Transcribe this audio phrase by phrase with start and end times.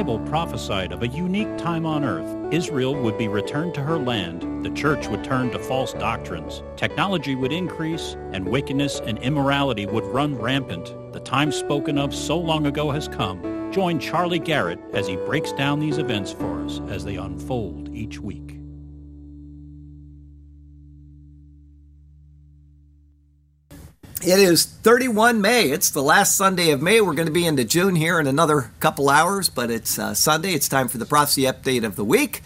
[0.00, 2.54] Bible prophesied of a unique time on earth.
[2.54, 7.34] Israel would be returned to her land, the church would turn to false doctrines, technology
[7.34, 10.94] would increase, and wickedness and immorality would run rampant.
[11.12, 13.70] The time spoken of so long ago has come.
[13.72, 18.18] Join Charlie Garrett as he breaks down these events for us as they unfold each
[18.18, 18.59] week.
[24.22, 25.70] It is 31 May.
[25.70, 27.00] It's the last Sunday of May.
[27.00, 30.52] We're going to be into June here in another couple hours, but it's uh, Sunday.
[30.52, 32.42] It's time for the prophecy update of the week.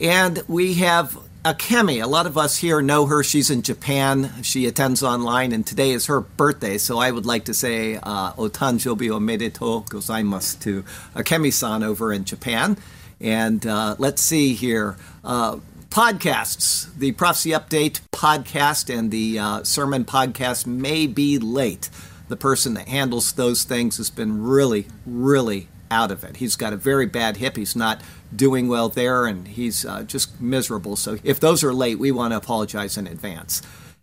[0.00, 2.02] And we have Akemi.
[2.02, 3.22] A lot of us here know her.
[3.22, 4.42] She's in Japan.
[4.42, 6.78] She attends online, and today is her birthday.
[6.78, 10.82] So I would like to say uh, Otanjobi omedetou gozaimasu to
[11.14, 12.78] Akemi san over in Japan.
[13.20, 14.96] And uh, let's see here.
[15.22, 15.58] Uh,
[15.92, 16.88] podcasts.
[16.96, 21.90] The Prophecy Update podcast and the uh, sermon podcast may be late.
[22.28, 26.36] The person that handles those things has been really, really out of it.
[26.36, 27.58] He's got a very bad hip.
[27.58, 28.00] He's not
[28.34, 30.96] doing well there, and he's uh, just miserable.
[30.96, 33.60] So if those are late, we want to apologize in advance.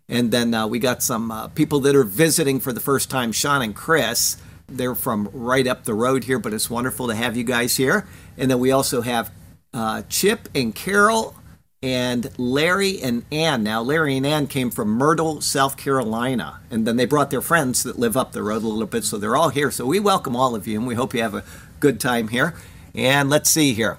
[0.08, 3.32] And then uh, we got some uh, people that are visiting for the first time,
[3.32, 4.36] Sean and Chris.
[4.68, 8.06] They're from right up the road here, but it's wonderful to have you guys here.
[8.38, 9.32] And then we also have
[9.74, 11.34] uh, Chip and Carol
[11.82, 13.62] and Larry and Ann.
[13.62, 17.82] Now, Larry and Ann came from Myrtle, South Carolina, and then they brought their friends
[17.84, 19.70] that live up the road a little bit, so they're all here.
[19.70, 21.44] So we welcome all of you, and we hope you have a
[21.80, 22.54] good time here.
[22.94, 23.96] And let's see here.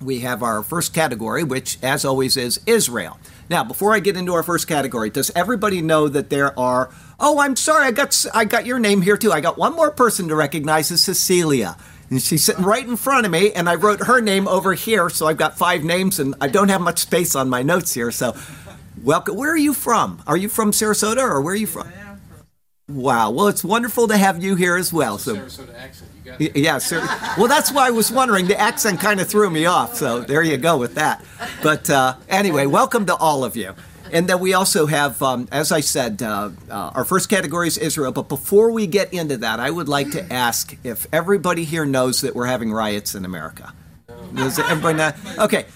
[0.00, 3.20] We have our first category, which, as always, is Israel.
[3.48, 6.90] Now, before I get into our first category, does everybody know that there are?
[7.20, 9.30] Oh, I'm sorry, I got I got your name here too.
[9.30, 11.76] I got one more person to recognize is Cecilia.
[12.10, 15.08] And she's sitting right in front of me, and I wrote her name over here,
[15.10, 18.10] so I've got five names, and I don't have much space on my notes here.
[18.10, 18.36] So,
[19.02, 19.36] welcome.
[19.36, 20.22] Where are you from?
[20.26, 21.88] Are you from Sarasota, or where are you from?
[22.86, 23.30] Wow.
[23.30, 25.16] Well, it's wonderful to have you here as well.
[25.18, 26.10] So, Sarasota accent.
[26.24, 27.00] You got Y- yeah, sir.
[27.38, 28.46] Well, that's why I was wondering.
[28.46, 29.94] The accent kind of threw me off.
[29.96, 31.24] So there you go with that.
[31.62, 33.74] But uh, anyway, welcome to all of you.
[34.12, 37.78] And then we also have, um, as I said, uh, uh, our first category is
[37.78, 38.12] Israel.
[38.12, 42.20] But before we get into that, I would like to ask if everybody here knows
[42.20, 43.72] that we're having riots in America.
[44.34, 45.12] Does everybody know?
[45.38, 45.66] Okay.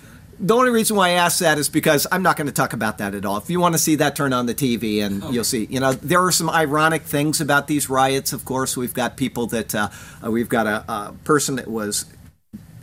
[0.41, 2.99] The only reason why I ask that is because I'm not going to talk about
[2.99, 3.39] that at all.
[3.39, 5.67] If you want to see that, turn on the TV and you'll see.
[5.69, 8.33] You know, there are some ironic things about these riots.
[8.33, 9.89] Of course, we've got people that uh,
[10.25, 12.05] uh, we've got a, a person that was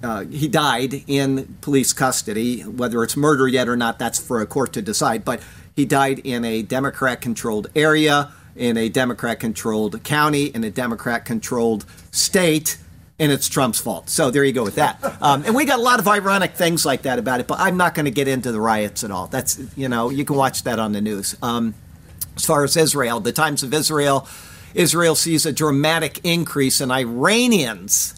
[0.05, 2.61] uh, he died in police custody.
[2.61, 5.25] Whether it's murder yet or not, that's for a court to decide.
[5.25, 5.41] But
[5.75, 12.77] he died in a Democrat-controlled area, in a Democrat-controlled county, in a Democrat-controlled state
[13.17, 14.09] and it's Trump's fault.
[14.09, 14.99] So there you go with that.
[15.21, 17.77] Um, and we got a lot of ironic things like that about it, but I'm
[17.77, 19.25] not going to get into the riots at all.
[19.27, 21.35] That's, you know, you can watch that on the news.
[21.41, 21.73] Um,
[22.35, 24.27] as far as Israel, the Times of Israel,
[24.75, 28.13] Israel sees a dramatic increase in Iranians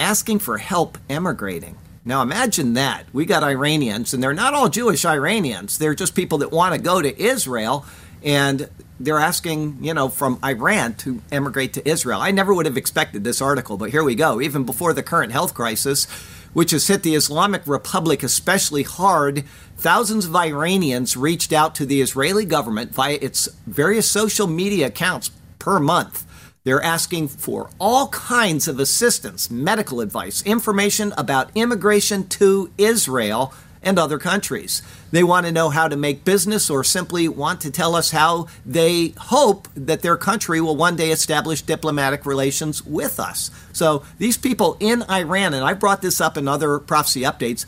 [0.00, 1.76] asking for help emigrating.
[2.04, 3.04] Now imagine that.
[3.12, 5.78] We got Iranians, and they're not all Jewish Iranians.
[5.78, 7.84] They're just people that want to go to Israel,
[8.24, 8.68] and
[8.98, 12.20] they're asking, you know, from Iran to emigrate to Israel.
[12.20, 14.40] I never would have expected this article, but here we go.
[14.40, 16.06] Even before the current health crisis,
[16.52, 19.44] which has hit the Islamic Republic especially hard,
[19.76, 25.30] thousands of Iranians reached out to the Israeli government via its various social media accounts
[25.58, 26.24] per month.
[26.62, 33.98] They're asking for all kinds of assistance, medical advice, information about immigration to Israel and
[33.98, 34.82] other countries.
[35.10, 38.46] They want to know how to make business or simply want to tell us how
[38.66, 43.50] they hope that their country will one day establish diplomatic relations with us.
[43.72, 47.64] So these people in Iran, and I brought this up in other prophecy updates,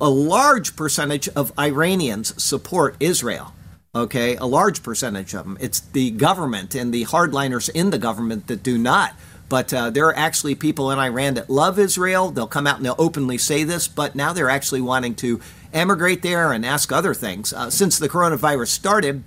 [0.00, 3.52] a large percentage of Iranians support Israel.
[3.94, 5.58] Okay, a large percentage of them.
[5.60, 9.14] It's the government and the hardliners in the government that do not.
[9.50, 12.30] But uh, there are actually people in Iran that love Israel.
[12.30, 15.42] They'll come out and they'll openly say this, but now they're actually wanting to
[15.74, 17.52] emigrate there and ask other things.
[17.52, 19.24] Uh, since the coronavirus started,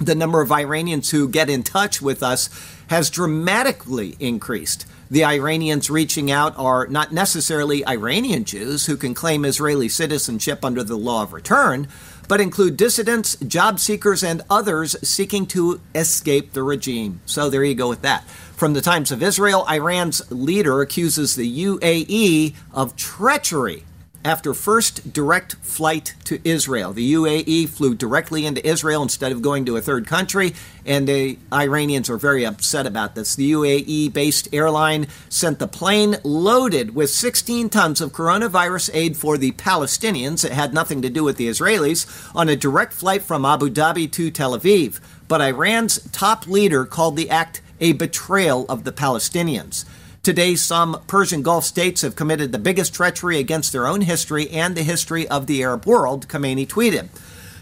[0.00, 2.50] the number of Iranians who get in touch with us
[2.88, 4.84] has dramatically increased.
[5.12, 10.82] The Iranians reaching out are not necessarily Iranian Jews who can claim Israeli citizenship under
[10.82, 11.86] the law of return,
[12.28, 17.20] but include dissidents, job seekers, and others seeking to escape the regime.
[17.26, 18.24] So there you go with that.
[18.56, 23.84] From the Times of Israel, Iran's leader accuses the UAE of treachery
[24.24, 26.92] after first direct flight to Israel.
[26.92, 30.54] The UAE flew directly into Israel instead of going to a third country,
[30.86, 33.34] and the Iranians are very upset about this.
[33.34, 39.36] The UAE based airline sent the plane loaded with 16 tons of coronavirus aid for
[39.36, 40.44] the Palestinians.
[40.44, 44.10] It had nothing to do with the Israelis on a direct flight from Abu Dhabi
[44.12, 45.00] to Tel Aviv.
[45.28, 49.84] But Iran's top leader called the act a betrayal of the Palestinians.
[50.22, 54.76] Today, some Persian Gulf states have committed the biggest treachery against their own history and
[54.76, 57.08] the history of the Arab world, Khamenei tweeted.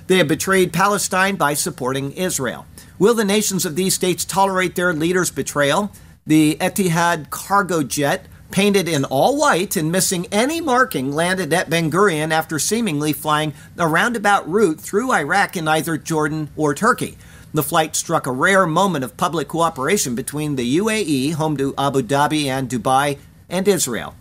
[0.09, 2.67] They have betrayed Palestine by supporting Israel.
[2.99, 5.91] Will the nations of these states tolerate their leader's betrayal?
[6.27, 11.91] The Etihad cargo jet, painted in all white and missing any marking, landed at Ben
[11.91, 17.17] Gurion after seemingly flying a roundabout route through Iraq in either Jordan or Turkey.
[17.53, 22.03] The flight struck a rare moment of public cooperation between the UAE, home to Abu
[22.03, 23.19] Dhabi and Dubai,
[23.49, 24.15] and Israel.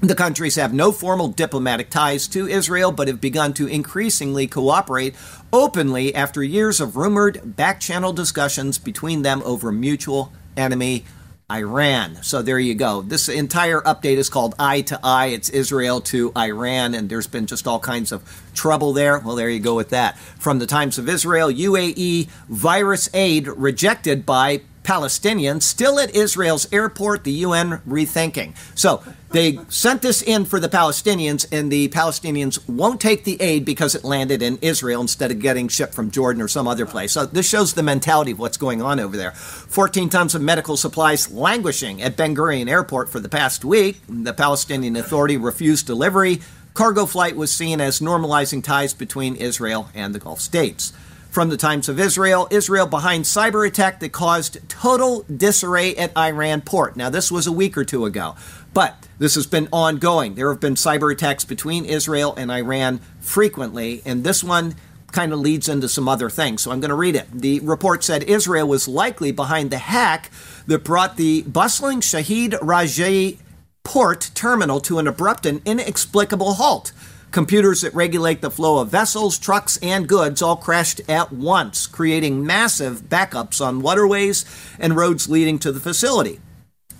[0.00, 5.14] The countries have no formal diplomatic ties to Israel, but have begun to increasingly cooperate
[5.52, 11.04] openly after years of rumored back channel discussions between them over mutual enemy
[11.50, 12.22] Iran.
[12.22, 13.02] So there you go.
[13.02, 15.26] This entire update is called Eye to Eye.
[15.26, 18.22] It's Israel to Iran, and there's been just all kinds of
[18.54, 19.18] trouble there.
[19.18, 20.18] Well, there you go with that.
[20.18, 27.24] From the Times of Israel, UAE virus aid rejected by Palestinians still at Israel's airport,
[27.24, 28.54] the UN rethinking.
[28.74, 33.64] So they sent this in for the Palestinians, and the Palestinians won't take the aid
[33.64, 37.12] because it landed in Israel instead of getting shipped from Jordan or some other place.
[37.12, 39.32] So this shows the mentality of what's going on over there.
[39.32, 44.00] 14 tons of medical supplies languishing at Ben Gurion Airport for the past week.
[44.08, 46.40] The Palestinian Authority refused delivery.
[46.74, 50.92] Cargo flight was seen as normalizing ties between Israel and the Gulf states.
[51.32, 56.60] From the Times of Israel, Israel behind cyber attack that caused total disarray at Iran
[56.60, 56.94] port.
[56.94, 58.36] Now, this was a week or two ago,
[58.74, 60.34] but this has been ongoing.
[60.34, 64.74] There have been cyber attacks between Israel and Iran frequently, and this one
[65.10, 66.60] kind of leads into some other things.
[66.60, 67.28] So I'm going to read it.
[67.32, 70.30] The report said Israel was likely behind the hack
[70.66, 73.38] that brought the bustling Shahid Rajaei
[73.84, 76.92] port terminal to an abrupt and inexplicable halt.
[77.32, 82.44] Computers that regulate the flow of vessels, trucks, and goods all crashed at once, creating
[82.44, 84.44] massive backups on waterways
[84.78, 86.40] and roads leading to the facility.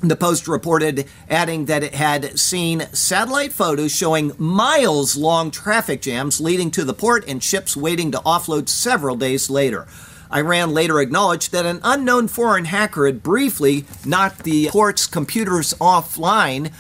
[0.01, 6.41] The Post reported, adding that it had seen satellite photos showing miles long traffic jams
[6.41, 9.87] leading to the port and ships waiting to offload several days later.
[10.33, 16.73] Iran later acknowledged that an unknown foreign hacker had briefly knocked the port's computers offline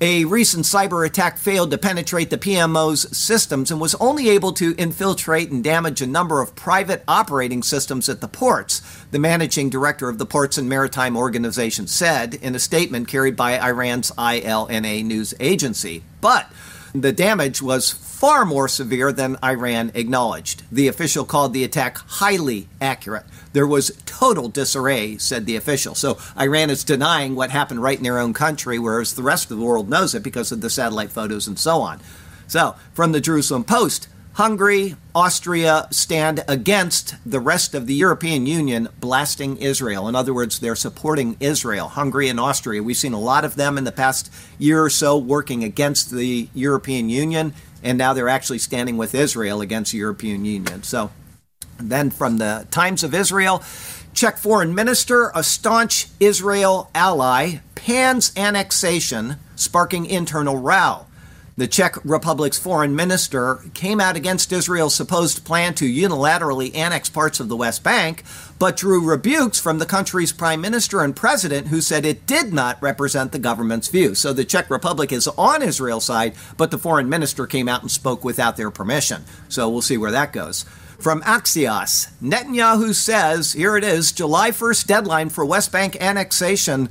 [0.00, 4.74] a recent cyber attack failed to penetrate the PMO's systems and was only able to
[4.76, 8.80] infiltrate and damage a number of private operating systems at the ports,
[9.10, 13.58] the managing director of the Ports and Maritime Organization said in a statement carried by
[13.58, 16.02] Iran's ILNA news agency.
[16.22, 16.50] But
[16.94, 20.62] the damage was far more severe than Iran acknowledged.
[20.70, 23.24] The official called the attack highly accurate.
[23.54, 25.94] There was total disarray, said the official.
[25.94, 29.56] So Iran is denying what happened right in their own country, whereas the rest of
[29.56, 31.98] the world knows it because of the satellite photos and so on.
[32.46, 38.88] So, from the Jerusalem Post, Hungary, Austria stand against the rest of the European Union
[38.98, 40.08] blasting Israel.
[40.08, 41.88] In other words, they're supporting Israel.
[41.88, 42.82] Hungary and Austria.
[42.82, 46.48] We've seen a lot of them in the past year or so working against the
[46.54, 50.82] European Union, and now they're actually standing with Israel against the European Union.
[50.82, 51.10] So
[51.78, 53.62] then from the Times of Israel,
[54.12, 61.06] Czech foreign minister, a staunch Israel ally, pans annexation, sparking internal row.
[61.56, 67.38] The Czech Republic's foreign minister came out against Israel's supposed plan to unilaterally annex parts
[67.38, 68.24] of the West Bank,
[68.60, 72.80] but drew rebukes from the country's prime minister and president, who said it did not
[72.82, 74.14] represent the government's view.
[74.14, 77.90] So the Czech Republic is on Israel's side, but the foreign minister came out and
[77.90, 79.24] spoke without their permission.
[79.48, 80.64] So we'll see where that goes.
[80.98, 86.90] From Axios, Netanyahu says, here it is, July 1st deadline for West Bank annexation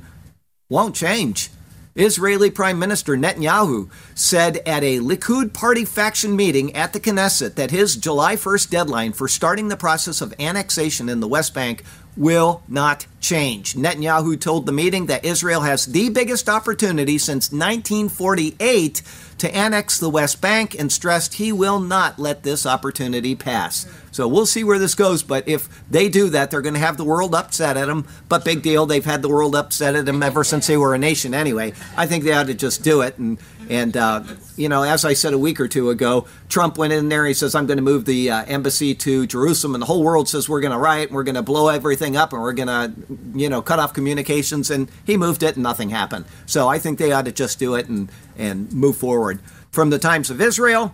[0.68, 1.50] won't change.
[1.96, 7.72] Israeli Prime Minister Netanyahu said at a Likud party faction meeting at the Knesset that
[7.72, 11.82] his July 1st deadline for starting the process of annexation in the West Bank
[12.16, 13.74] will not change.
[13.74, 19.02] Netanyahu told the meeting that Israel has the biggest opportunity since 1948
[19.40, 23.86] to annex the West Bank and stressed he will not let this opportunity pass.
[24.10, 26.98] So we'll see where this goes, but if they do that, they're going to have
[26.98, 28.06] the world upset at them.
[28.28, 30.98] But big deal, they've had the world upset at them ever since they were a
[30.98, 31.72] nation anyway.
[31.96, 33.16] I think they ought to just do it.
[33.18, 33.38] And,
[33.70, 34.24] and uh,
[34.56, 37.32] you know, as I said a week or two ago, Trump went in there, he
[37.32, 40.48] says, I'm going to move the uh, embassy to Jerusalem, and the whole world says
[40.48, 42.92] we're going to riot, we're going to blow everything up, and we're going to,
[43.32, 44.70] you know, cut off communications.
[44.70, 46.24] And he moved it, and nothing happened.
[46.46, 49.40] So I think they ought to just do it and, and move forward.
[49.70, 50.92] From the Times of Israel,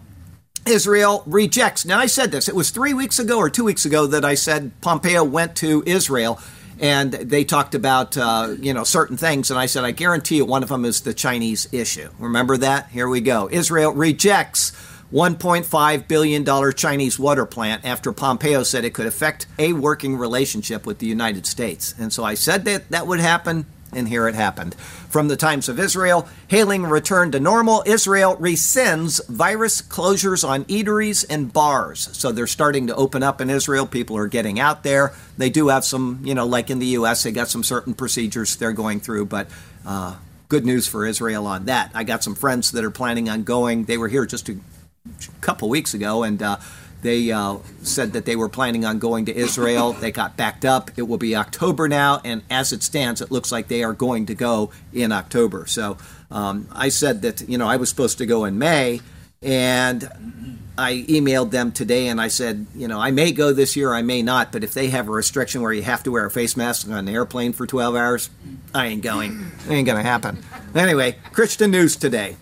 [0.66, 1.87] Israel rejects.
[1.87, 2.47] Now, I said this.
[2.47, 5.83] It was three weeks ago or two weeks ago that I said Pompeo went to
[5.87, 6.40] Israel
[6.80, 10.45] and they talked about uh, you know certain things and i said i guarantee you
[10.45, 14.73] one of them is the chinese issue remember that here we go israel rejects
[15.12, 20.99] $1.5 billion Chinese water plant after Pompeo said it could affect a working relationship with
[20.99, 21.95] the United States.
[21.99, 23.66] And so I said that that would happen.
[23.92, 24.74] And here it happened.
[24.74, 31.24] From the Times of Israel, hailing return to normal, Israel rescinds virus closures on eateries
[31.30, 32.08] and bars.
[32.16, 33.86] So they're starting to open up in Israel.
[33.86, 35.14] People are getting out there.
[35.38, 38.56] They do have some, you know, like in the U.S., they got some certain procedures
[38.56, 39.48] they're going through, but
[39.86, 40.16] uh,
[40.48, 41.90] good news for Israel on that.
[41.94, 43.84] I got some friends that are planning on going.
[43.84, 44.56] They were here just a
[45.40, 46.56] couple weeks ago, and uh,
[47.02, 49.92] they uh, said that they were planning on going to Israel.
[49.92, 50.90] They got backed up.
[50.96, 54.26] It will be October now, and as it stands, it looks like they are going
[54.26, 55.66] to go in October.
[55.66, 55.98] So
[56.30, 59.00] um, I said that you know I was supposed to go in May,
[59.42, 60.10] and
[60.78, 64.02] I emailed them today and I said, you know, I may go this year, I
[64.02, 66.56] may not, but if they have a restriction where you have to wear a face
[66.56, 68.30] mask on an airplane for 12 hours,
[68.74, 69.52] I ain't going.
[69.66, 70.42] It ain't going to happen.
[70.74, 72.36] Anyway, Christian news today.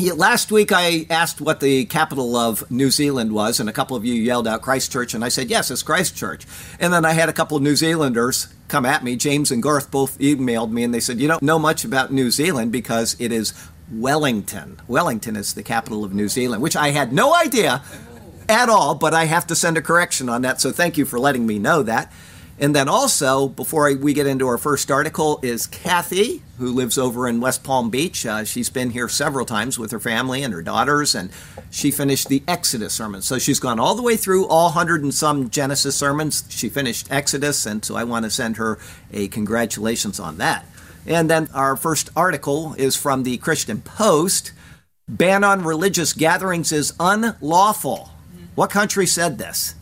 [0.00, 4.04] Last week I asked what the capital of New Zealand was, and a couple of
[4.04, 6.46] you yelled out Christchurch, and I said, yes, it's Christchurch.
[6.78, 9.16] And then I had a couple of New Zealanders come at me.
[9.16, 12.30] James and Garth both emailed me, and they said, you don't know much about New
[12.30, 13.52] Zealand because it is
[13.90, 14.80] Wellington.
[14.86, 17.82] Wellington is the capital of New Zealand, which I had no idea
[18.48, 21.18] at all, but I have to send a correction on that, so thank you for
[21.18, 22.12] letting me know that.
[22.60, 27.28] And then also, before we get into our first article, is Kathy, who lives over
[27.28, 28.26] in West Palm Beach.
[28.26, 31.30] Uh, she's been here several times with her family and her daughters, and
[31.70, 33.22] she finished the Exodus sermon.
[33.22, 36.44] So she's gone all the way through all hundred and some Genesis sermons.
[36.48, 38.80] She finished Exodus, and so I want to send her
[39.12, 40.66] a congratulations on that.
[41.06, 44.50] And then our first article is from the Christian Post.
[45.08, 48.10] Ban on religious gatherings is unlawful.
[48.56, 49.76] What country said this?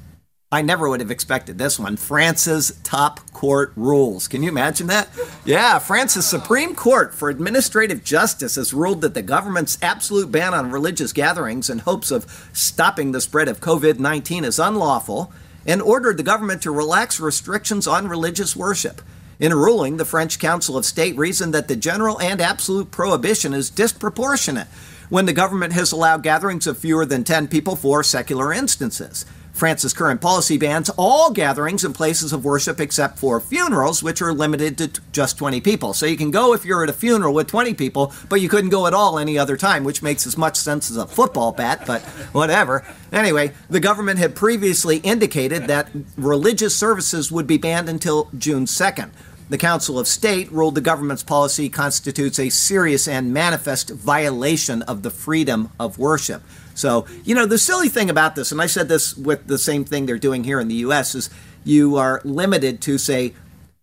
[0.53, 1.97] I never would have expected this one.
[1.97, 4.29] France's top court rules.
[4.29, 5.09] Can you imagine that?
[5.45, 10.71] Yeah, France's Supreme Court for Administrative Justice has ruled that the government's absolute ban on
[10.71, 15.33] religious gatherings in hopes of stopping the spread of COVID 19 is unlawful
[15.67, 19.03] and ordered the government to relax restrictions on religious worship.
[19.41, 23.53] In a ruling, the French Council of State reasoned that the general and absolute prohibition
[23.53, 24.69] is disproportionate
[25.09, 29.27] when the government has allowed gatherings of fewer than 10 people for secular instances.
[29.57, 34.35] France's current policy bans all gatherings and places of worship except for funerals, which are
[34.35, 35.95] limited to t- just 20 people.
[35.95, 38.69] So you can go if you're at a funeral with 20 people, but you couldn't
[38.69, 41.85] go at all any other time, which makes as much sense as a football bat,
[41.87, 42.85] but whatever.
[43.11, 49.11] Anyway, the government had previously indicated that religious services would be banned until June 2nd.
[49.49, 55.03] The Council of State ruled the government's policy constitutes a serious and manifest violation of
[55.03, 56.43] the freedom of worship.
[56.77, 59.85] So, you know, the silly thing about this, and I said this with the same
[59.85, 61.31] thing they're doing here in the U.S., is
[61.65, 63.35] you are limited to, say,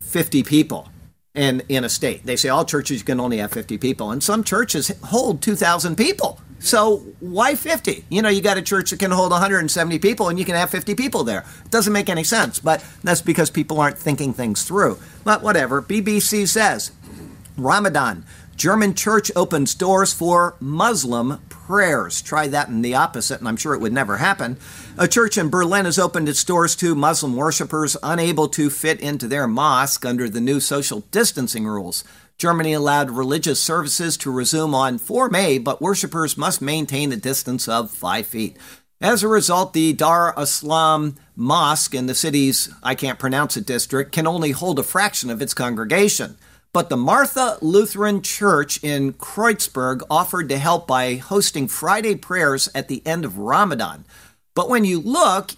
[0.01, 0.89] 50 people
[1.33, 2.25] in, in a state.
[2.25, 6.39] They say all churches can only have 50 people, and some churches hold 2,000 people.
[6.63, 8.05] So why 50?
[8.07, 10.69] You know, you got a church that can hold 170 people and you can have
[10.69, 11.43] 50 people there.
[11.65, 14.97] It doesn't make any sense, but that's because people aren't thinking things through.
[15.25, 15.81] But whatever.
[15.81, 16.93] BBC says
[17.57, 18.23] Ramadan.
[18.55, 22.21] German church opens doors for Muslim prayers.
[22.21, 24.57] Try that in the opposite, and I'm sure it would never happen.
[24.97, 29.27] A church in Berlin has opened its doors to Muslim worshippers unable to fit into
[29.27, 32.03] their mosque under the new social distancing rules.
[32.37, 37.67] Germany allowed religious services to resume on 4 May, but worshippers must maintain a distance
[37.67, 38.57] of 5 feet.
[39.01, 44.13] As a result, the Dar Islam Mosque in the city's, I can't pronounce it, district
[44.13, 46.37] can only hold a fraction of its congregation.
[46.73, 52.87] But the Martha Lutheran Church in Kreuzberg offered to help by hosting Friday prayers at
[52.87, 54.05] the end of Ramadan.
[54.55, 55.51] But when you look,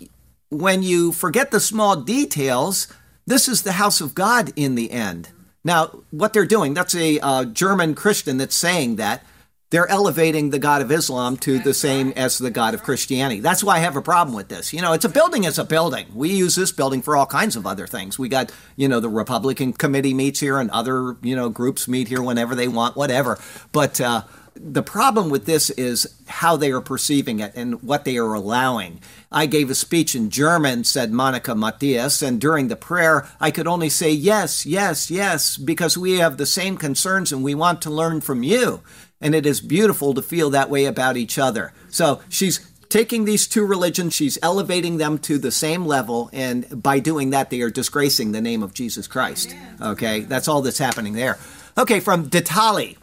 [0.50, 2.90] when you forget the small details,
[3.26, 5.30] this is the house of God in the end.
[5.64, 9.24] Now, what they're doing, that's a uh, German Christian that's saying that
[9.72, 13.40] they're elevating the God of Islam to the same as the God of Christianity.
[13.40, 14.72] That's why I have a problem with this.
[14.72, 16.08] You know, it's a building it's a building.
[16.14, 18.20] We use this building for all kinds of other things.
[18.20, 22.08] We got, you know, the Republican committee meets here and other, you know, groups meet
[22.08, 23.40] here whenever they want, whatever.
[23.72, 24.24] But uh,
[24.56, 29.02] the problem with this is how they are perceiving it and what they are allowing.
[29.32, 33.68] I gave a speech in German, said Monica Matthias, and during the prayer, I could
[33.68, 37.90] only say yes, yes, yes, because we have the same concerns and we want to
[37.90, 38.82] learn from you
[39.22, 41.74] and it is beautiful to feel that way about each other.
[41.90, 42.60] So she's
[42.90, 47.50] taking these two religions, she's elevating them to the same level, and by doing that,
[47.50, 49.56] they are disgracing the name of Jesus Christ.
[49.82, 51.38] Okay, that's all that's happening there.
[51.78, 52.98] Okay, from Ditali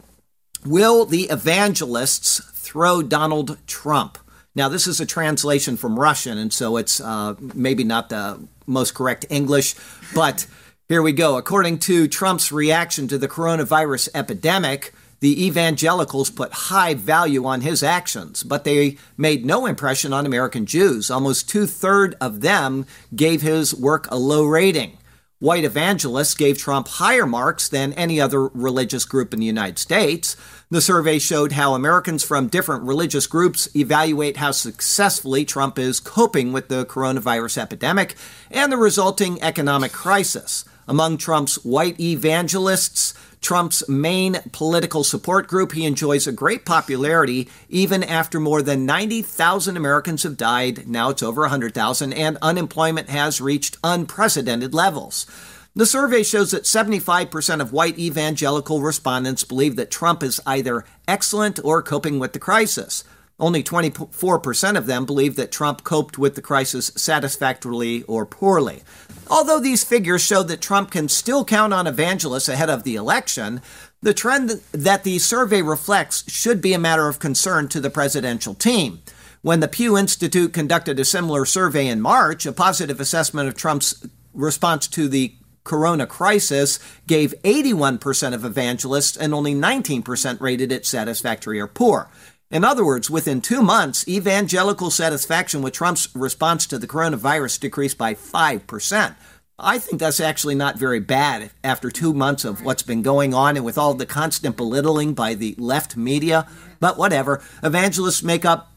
[0.65, 4.17] Will the evangelists throw Donald Trump?
[4.55, 8.95] Now, this is a translation from Russian, and so it's uh, maybe not the most
[8.95, 9.75] correct English,
[10.15, 10.47] but
[10.89, 11.37] here we go.
[11.37, 17.83] According to Trump's reaction to the coronavirus epidemic, the evangelicals put high value on his
[17.83, 21.11] actions, but they made no impression on American Jews.
[21.11, 24.99] Almost two thirds of them gave his work a low rating.
[25.43, 30.37] White evangelists gave Trump higher marks than any other religious group in the United States.
[30.71, 36.53] The survey showed how Americans from different religious groups evaluate how successfully Trump is coping
[36.53, 38.15] with the coronavirus epidemic
[38.53, 40.65] and the resulting economic crisis.
[40.87, 48.03] Among Trump's white evangelists, Trump's main political support group, he enjoys a great popularity even
[48.05, 50.89] after more than 90,000 Americans have died.
[50.89, 55.27] Now it's over 100,000, and unemployment has reached unprecedented levels.
[55.75, 61.59] The survey shows that 75% of white evangelical respondents believe that Trump is either excellent
[61.65, 63.05] or coping with the crisis.
[63.41, 68.83] Only 24% of them believe that Trump coped with the crisis satisfactorily or poorly.
[69.31, 73.63] Although these figures show that Trump can still count on evangelists ahead of the election,
[74.03, 78.55] the trend that the survey reflects should be a matter of concern to the presidential
[78.55, 79.01] team.
[79.43, 84.07] When the Pew Institute conducted a similar survey in March, a positive assessment of Trump's
[84.35, 91.61] response to the corona crisis gave 81% of evangelists and only 19% rated it satisfactory
[91.61, 92.09] or poor.
[92.53, 97.97] In other words, within two months, evangelical satisfaction with Trump's response to the coronavirus decreased
[97.97, 99.17] by 5%.
[99.59, 103.57] I think that's actually not very bad after two months of what's been going on
[103.57, 106.47] and with all the constant belittling by the left media.
[106.79, 108.71] But whatever, evangelists make up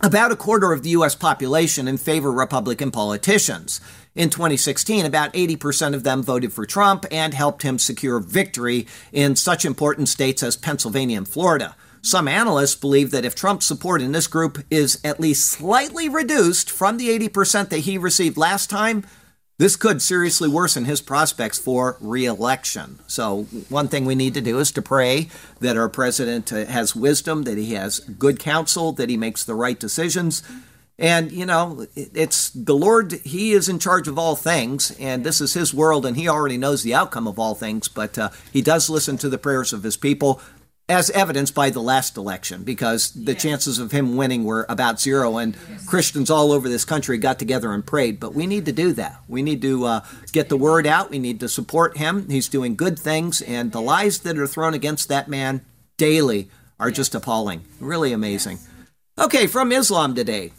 [0.00, 1.14] about a quarter of the U.S.
[1.14, 3.80] population and favor Republican politicians.
[4.16, 9.36] In 2016, about 80% of them voted for Trump and helped him secure victory in
[9.36, 11.76] such important states as Pennsylvania and Florida.
[12.02, 16.70] Some analysts believe that if Trump's support in this group is at least slightly reduced
[16.70, 19.04] from the 80% that he received last time,
[19.58, 22.98] this could seriously worsen his prospects for reelection.
[23.06, 25.28] So, one thing we need to do is to pray
[25.60, 29.78] that our president has wisdom, that he has good counsel, that he makes the right
[29.78, 30.42] decisions,
[31.00, 35.40] and, you know, it's the Lord, He is in charge of all things, and this
[35.40, 38.60] is His world, and He already knows the outcome of all things, but uh, He
[38.60, 40.42] does listen to the prayers of His people,
[40.90, 45.38] as evidenced by the last election, because the chances of Him winning were about zero,
[45.38, 45.56] and.
[45.90, 48.20] Christians all over this country got together and prayed.
[48.20, 49.20] But we need to do that.
[49.26, 51.10] We need to uh, get the word out.
[51.10, 52.28] We need to support Him.
[52.28, 55.62] He's doing good things, and the lies that are thrown against that man
[55.96, 56.48] daily
[56.78, 57.64] are just appalling.
[57.80, 58.60] Really amazing.
[59.18, 60.52] Okay, from Islam today.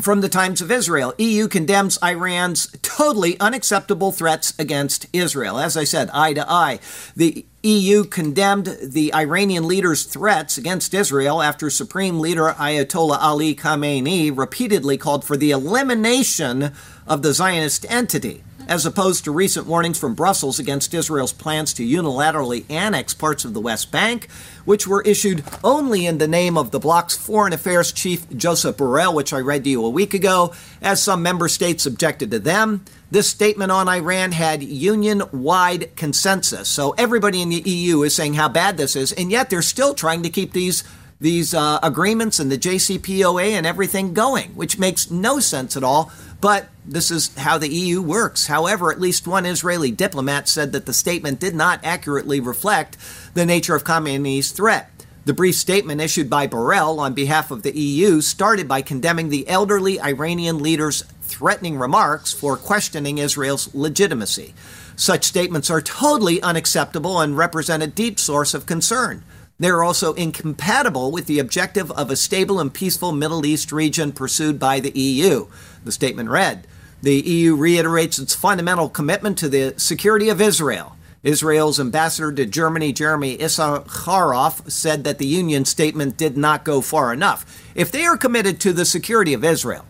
[0.00, 5.58] From the Times of Israel, EU condemns Iran's totally unacceptable threats against Israel.
[5.58, 6.80] As I said, eye to eye.
[7.16, 14.36] The EU condemned the Iranian leader's threats against Israel after Supreme Leader Ayatollah Ali Khamenei
[14.36, 16.72] repeatedly called for the elimination
[17.06, 21.82] of the Zionist entity as opposed to recent warnings from Brussels against Israel's plans to
[21.82, 24.28] unilaterally annex parts of the West Bank,
[24.64, 29.14] which were issued only in the name of the bloc's foreign affairs chief Joseph Borrell,
[29.14, 32.84] which I read to you a week ago, as some member states objected to them.
[33.10, 36.68] This statement on Iran had union wide consensus.
[36.68, 39.94] So everybody in the EU is saying how bad this is, and yet they're still
[39.94, 40.82] trying to keep these
[41.20, 46.12] these uh, agreements and the JCPOA and everything going, which makes no sense at all.
[46.44, 48.48] But this is how the EU works.
[48.48, 52.98] However, at least one Israeli diplomat said that the statement did not accurately reflect
[53.32, 54.90] the nature of Khamenei's threat.
[55.24, 59.48] The brief statement issued by Borrell on behalf of the EU started by condemning the
[59.48, 64.52] elderly Iranian leader's threatening remarks for questioning Israel's legitimacy.
[64.96, 69.24] Such statements are totally unacceptable and represent a deep source of concern.
[69.58, 74.12] They are also incompatible with the objective of a stable and peaceful Middle East region
[74.12, 75.46] pursued by the EU.
[75.84, 76.66] The statement read
[77.02, 80.96] The EU reiterates its fundamental commitment to the security of Israel.
[81.22, 87.12] Israel's ambassador to Germany, Jeremy Issacharoff, said that the Union statement did not go far
[87.12, 87.46] enough.
[87.74, 89.86] If they are committed to the security of Israel,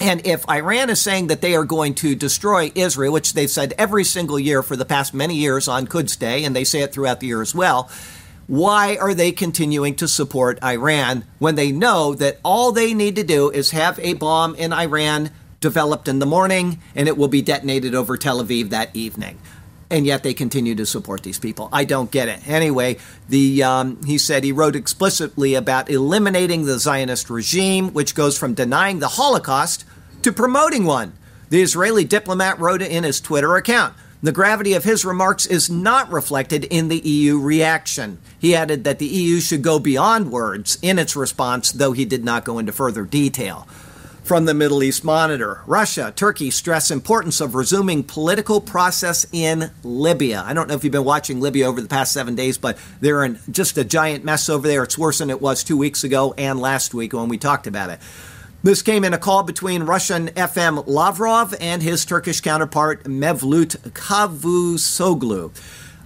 [0.00, 3.74] and if Iran is saying that they are going to destroy Israel, which they've said
[3.76, 6.92] every single year for the past many years on Quds Day, and they say it
[6.92, 7.90] throughout the year as well,
[8.46, 13.24] why are they continuing to support Iran when they know that all they need to
[13.24, 15.30] do is have a bomb in Iran
[15.60, 19.38] developed in the morning and it will be detonated over Tel Aviv that evening?
[19.90, 21.68] And yet they continue to support these people.
[21.72, 22.46] I don't get it.
[22.48, 22.96] Anyway,
[23.28, 28.54] the um, he said he wrote explicitly about eliminating the Zionist regime, which goes from
[28.54, 29.84] denying the Holocaust
[30.22, 31.12] to promoting one.
[31.50, 33.94] The Israeli diplomat wrote it in his Twitter account.
[34.24, 38.20] The gravity of his remarks is not reflected in the EU reaction.
[38.38, 42.24] He added that the EU should go beyond words in its response, though he did
[42.24, 43.68] not go into further detail.
[44.22, 50.42] From the Middle East Monitor, Russia, Turkey stress importance of resuming political process in Libya.
[50.46, 53.24] I don't know if you've been watching Libya over the past seven days, but they're
[53.24, 54.84] in just a giant mess over there.
[54.84, 57.90] It's worse than it was two weeks ago and last week when we talked about
[57.90, 58.00] it.
[58.64, 65.52] This came in a call between Russian FM Lavrov and his Turkish counterpart Mevlut Cavusoglu.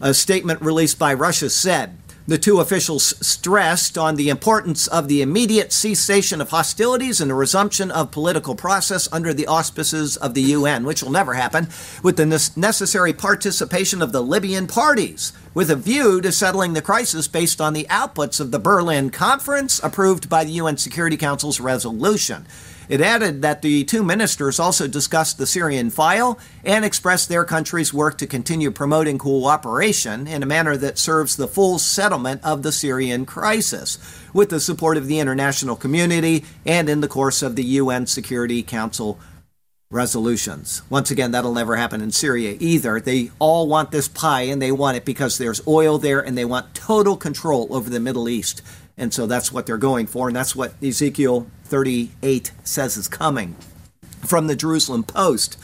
[0.01, 1.97] A statement released by Russia said,
[2.29, 7.35] the two officials stressed on the importance of the immediate cessation of hostilities and the
[7.35, 11.69] resumption of political process under the auspices of the UN, which will never happen,
[12.03, 17.27] with the necessary participation of the Libyan parties, with a view to settling the crisis
[17.27, 22.47] based on the outputs of the Berlin Conference approved by the UN Security Council's resolution.
[22.88, 27.92] It added that the two ministers also discussed the Syrian file and expressed their country's
[27.92, 32.72] work to continue promoting cooperation in a manner that serves the full settlement of the
[32.72, 33.98] Syrian crisis,
[34.33, 38.62] with the support of the international community and in the course of the UN Security
[38.62, 39.18] Council
[39.90, 40.83] resolutions.
[40.90, 43.01] Once again, that'll never happen in Syria either.
[43.01, 46.44] They all want this pie and they want it because there's oil there and they
[46.44, 48.61] want total control over the Middle East.
[48.98, 53.54] And so that's what they're going for, and that's what Ezekiel 38 says is coming.
[54.26, 55.59] From the Jerusalem Post,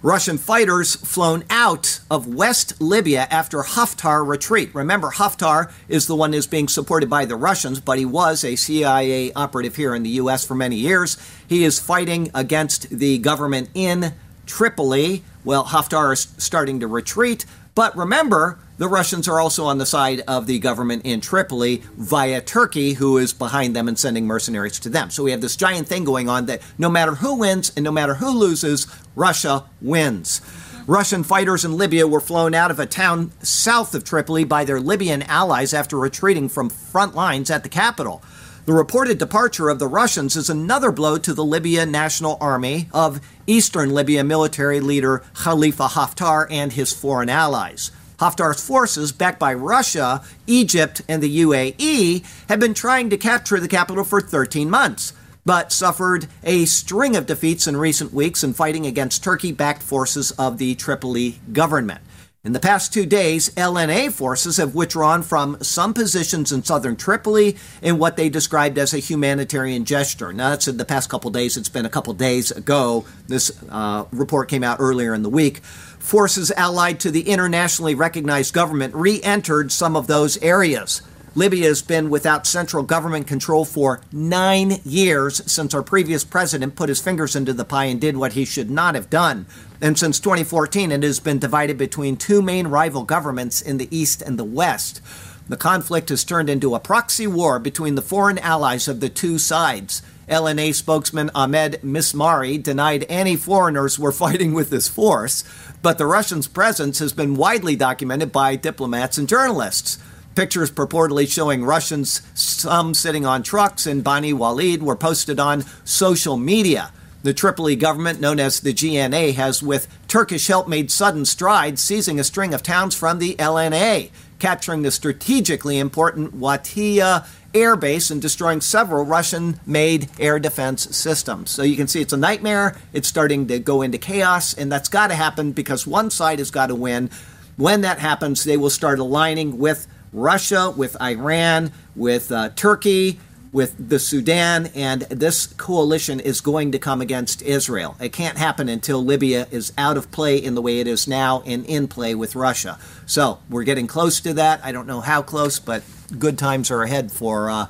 [0.00, 4.72] Russian fighters flown out of West Libya after Haftar retreat.
[4.72, 8.54] Remember, Haftar is the one who's being supported by the Russians, but he was a
[8.54, 10.46] CIA operative here in the U.S.
[10.46, 11.16] for many years.
[11.48, 14.14] He is fighting against the government in
[14.46, 15.24] Tripoli.
[15.44, 17.44] Well, Haftar is starting to retreat.
[17.74, 22.40] But remember, the Russians are also on the side of the government in Tripoli via
[22.40, 25.10] Turkey, who is behind them and sending mercenaries to them.
[25.10, 27.90] So we have this giant thing going on that no matter who wins and no
[27.90, 28.86] matter who loses,
[29.16, 30.40] Russia wins.
[30.86, 34.80] Russian fighters in Libya were flown out of a town south of Tripoli by their
[34.80, 38.22] Libyan allies after retreating from front lines at the capital.
[38.64, 43.20] The reported departure of the Russians is another blow to the Libya National Army of
[43.46, 47.90] eastern Libya military leader Khalifa Haftar and his foreign allies.
[48.18, 53.68] Haftar's forces, backed by Russia, Egypt, and the UAE, have been trying to capture the
[53.68, 55.12] capital for 13 months,
[55.44, 60.30] but suffered a string of defeats in recent weeks in fighting against Turkey backed forces
[60.32, 62.00] of the Tripoli government.
[62.44, 67.56] In the past two days, LNA forces have withdrawn from some positions in southern Tripoli
[67.82, 70.32] in what they described as a humanitarian gesture.
[70.32, 71.56] Now, that's in the past couple days.
[71.56, 73.04] It's been a couple days ago.
[73.26, 75.62] This uh, report came out earlier in the week.
[76.08, 81.02] Forces allied to the internationally recognized government re entered some of those areas.
[81.34, 86.88] Libya has been without central government control for nine years since our previous president put
[86.88, 89.44] his fingers into the pie and did what he should not have done.
[89.82, 94.22] And since 2014, it has been divided between two main rival governments in the East
[94.22, 95.02] and the West.
[95.46, 99.38] The conflict has turned into a proxy war between the foreign allies of the two
[99.38, 100.00] sides.
[100.28, 105.42] LNA spokesman Ahmed Mismari denied any foreigners were fighting with this force,
[105.82, 109.98] but the Russians' presence has been widely documented by diplomats and journalists.
[110.34, 116.36] Pictures purportedly showing Russians, some sitting on trucks in Bani Walid, were posted on social
[116.36, 116.92] media.
[117.24, 122.20] The Tripoli government, known as the GNA, has, with Turkish help, made sudden strides, seizing
[122.20, 128.20] a string of towns from the LNA, capturing the strategically important Watia air base and
[128.20, 131.50] destroying several Russian made air defense systems.
[131.50, 132.76] So you can see it's a nightmare.
[132.92, 136.50] It's starting to go into chaos, and that's got to happen because one side has
[136.50, 137.10] got to win.
[137.56, 143.18] When that happens, they will start aligning with Russia, with Iran, with uh, Turkey,
[143.52, 147.96] with the Sudan, and this coalition is going to come against Israel.
[148.00, 151.42] It can't happen until Libya is out of play in the way it is now
[151.46, 152.78] and in play with Russia.
[153.06, 154.60] So we're getting close to that.
[154.64, 155.82] I don't know how close, but
[156.18, 157.50] good times are ahead for.
[157.50, 157.66] Uh,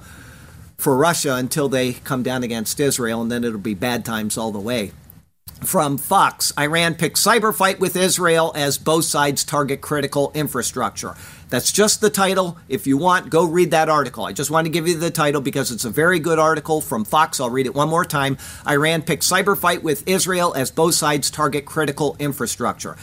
[0.78, 4.52] for Russia until they come down against Israel, and then it'll be bad times all
[4.52, 4.92] the way.
[5.64, 11.16] From Fox, Iran picks cyber fight with Israel as both sides target critical infrastructure.
[11.48, 12.58] That's just the title.
[12.68, 14.24] If you want, go read that article.
[14.24, 17.04] I just want to give you the title because it's a very good article from
[17.04, 17.40] Fox.
[17.40, 18.36] I'll read it one more time.
[18.66, 22.96] Iran picks cyber fight with Israel as both sides target critical infrastructure.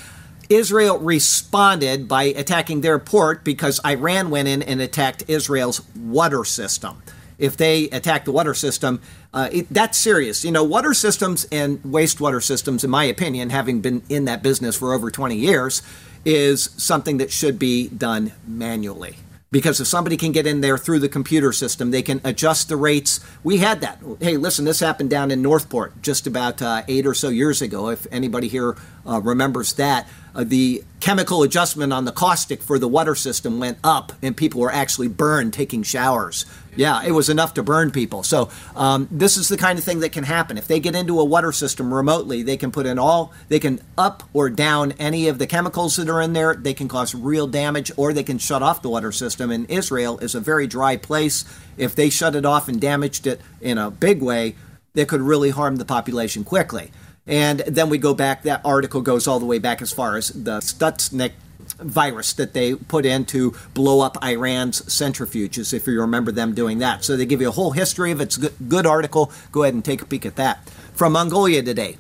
[0.48, 7.02] Israel responded by attacking their port because Iran went in and attacked Israel's water system.
[7.38, 9.02] If they attack the water system,
[9.34, 10.46] uh, it, that's serious.
[10.46, 14.76] You know, water systems and wastewater systems, in my opinion, having been in that business
[14.76, 15.82] for over 20 years,
[16.24, 19.18] is something that should be done manually.
[19.52, 22.76] Because if somebody can get in there through the computer system, they can adjust the
[22.76, 23.22] rates.
[23.42, 24.00] We had that.
[24.20, 27.90] Hey, listen, this happened down in Northport just about uh, eight or so years ago.
[27.90, 28.76] If anybody here
[29.08, 33.78] uh, remembers that, uh, the chemical adjustment on the caustic for the water system went
[33.82, 36.46] up, and people were actually burned taking showers.
[36.76, 38.24] Yeah, it was enough to burn people.
[38.24, 40.58] So um, this is the kind of thing that can happen.
[40.58, 43.80] If they get into a water system remotely, they can put in all, they can
[43.98, 46.54] up or down any of the chemicals that are in there.
[46.56, 49.52] They can cause real damage, or they can shut off the water system.
[49.52, 51.46] And Israel is a very dry place.
[51.78, 54.56] If they shut it off and damaged it in a big way,
[54.94, 56.92] that could really harm the population quickly.
[57.28, 60.30] And then we go back, that article goes all the way back as far as
[60.30, 61.32] the Stuxnet
[61.80, 66.80] virus that they put in to blow up Iran's centrifuges, if you remember them doing
[66.80, 67.04] that.
[67.04, 68.24] So they give you a whole history of it.
[68.24, 69.32] It's a good, article.
[69.52, 70.70] Go ahead and take a peek at that.
[70.94, 71.98] From Mongolia today.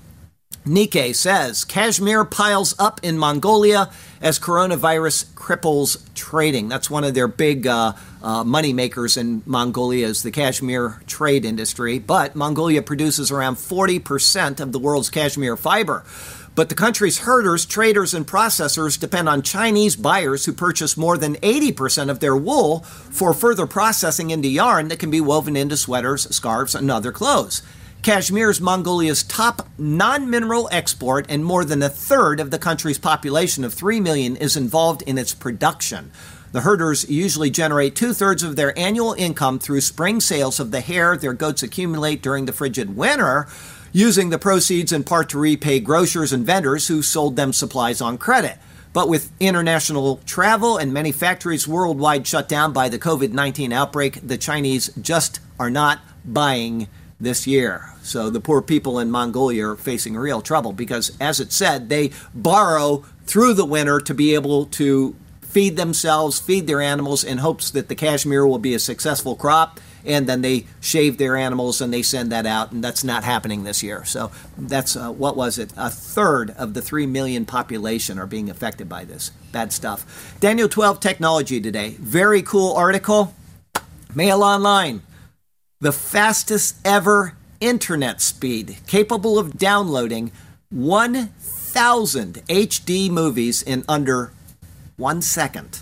[0.65, 6.69] Nikkei says cashmere piles up in Mongolia as coronavirus cripples trading.
[6.69, 11.45] That's one of their big uh, uh, money makers in Mongolia is the cashmere trade
[11.45, 11.99] industry.
[11.99, 16.03] But Mongolia produces around 40% of the world's cashmere fiber.
[16.55, 21.35] But the country's herders, traders, and processors depend on Chinese buyers who purchase more than
[21.35, 26.33] 80% of their wool for further processing into yarn that can be woven into sweaters,
[26.33, 27.61] scarves, and other clothes.
[28.03, 32.99] Cashmere is Mongolia's top non mineral export, and more than a third of the country's
[32.99, 36.11] population of 3 million is involved in its production.
[36.53, 40.79] The herders usually generate two thirds of their annual income through spring sales of the
[40.79, 43.47] hair their goats accumulate during the frigid winter,
[43.95, 48.17] using the proceeds in part to repay grocers and vendors who sold them supplies on
[48.17, 48.57] credit.
[48.91, 54.19] But with international travel and many factories worldwide shut down by the COVID 19 outbreak,
[54.21, 56.89] the Chinese just are not buying
[57.21, 57.93] this year.
[58.01, 62.11] So the poor people in Mongolia are facing real trouble because, as it said, they
[62.33, 67.71] borrow through the winter to be able to feed themselves, feed their animals in hopes
[67.71, 71.93] that the cashmere will be a successful crop and then they shave their animals and
[71.93, 74.05] they send that out, and that's not happening this year.
[74.05, 75.71] So that's uh, what was it?
[75.75, 80.35] A third of the three million population are being affected by this bad stuff.
[80.39, 83.33] Daniel 12 Technology today, very cool article.
[84.13, 85.01] Mail Online,
[85.81, 90.31] the fastest ever internet speed, capable of downloading
[90.69, 94.31] 1,000 HD movies in under
[94.97, 95.81] one second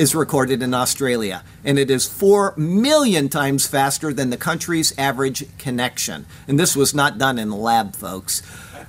[0.00, 5.44] is recorded in Australia, and it is 4 million times faster than the country's average
[5.58, 6.24] connection.
[6.48, 8.40] And this was not done in a lab, folks.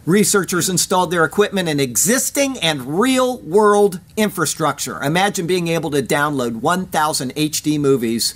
[0.06, 5.04] Researchers installed their equipment in existing and real world infrastructure.
[5.04, 8.36] Imagine being able to download 1,000 HD movies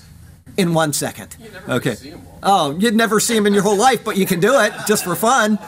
[0.57, 1.37] in one second.
[1.69, 1.95] okay.
[2.43, 5.05] Oh, you'd never see them in your whole life, but you can do it just
[5.05, 5.59] for fun.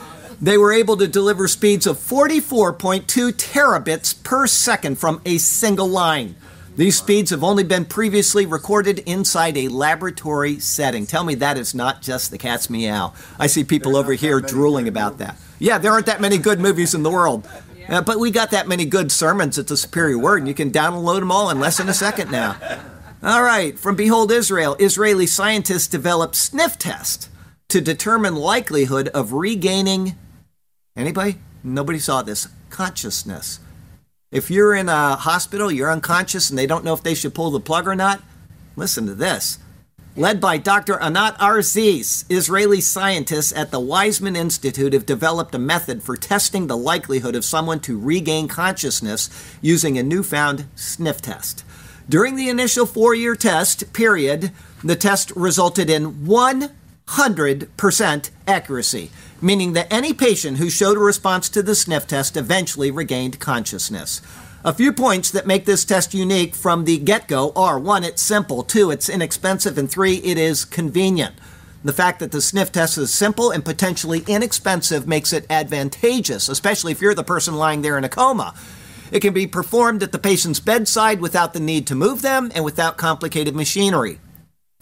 [0.42, 6.36] They were able to deliver speeds of 44.2 terabits per second from a single line.
[6.78, 11.08] These speeds have only been previously recorded inside a laboratory setting.
[11.08, 13.16] Tell me that is not just the cat's meow.
[13.40, 15.38] I see people over here drooling about that.
[15.58, 17.50] Yeah, there aren't that many good movies in the world.
[17.90, 19.58] Uh, but we got that many good sermons.
[19.58, 22.30] It's a superior word, and you can download them all in less than a second
[22.30, 22.56] now.
[23.24, 27.30] All right, from Behold Israel, Israeli scientists developed sniff test
[27.70, 30.16] to determine likelihood of regaining
[30.96, 31.38] anybody?
[31.64, 33.60] Nobody saw this consciousness.
[34.30, 37.50] If you're in a hospital, you're unconscious, and they don't know if they should pull
[37.50, 38.22] the plug or not,
[38.76, 39.58] listen to this.
[40.18, 41.00] Led by Dr.
[41.00, 46.76] Anat Arziz, Israeli scientists at the Weizmann Institute have developed a method for testing the
[46.76, 49.30] likelihood of someone to regain consciousness
[49.62, 51.64] using a newfound sniff test.
[52.10, 54.52] During the initial four year test period,
[54.84, 59.10] the test resulted in 100% accuracy
[59.42, 64.22] meaning that any patient who showed a response to the sniff test eventually regained consciousness.
[64.64, 68.22] A few points that make this test unique from the get go are one, it's
[68.22, 71.36] simple, two, it's inexpensive, and three, it is convenient.
[71.84, 76.92] The fact that the sniff test is simple and potentially inexpensive makes it advantageous, especially
[76.92, 78.56] if you're the person lying there in a coma.
[79.12, 82.66] It can be performed at the patient's bedside without the need to move them and
[82.66, 84.20] without complicated machinery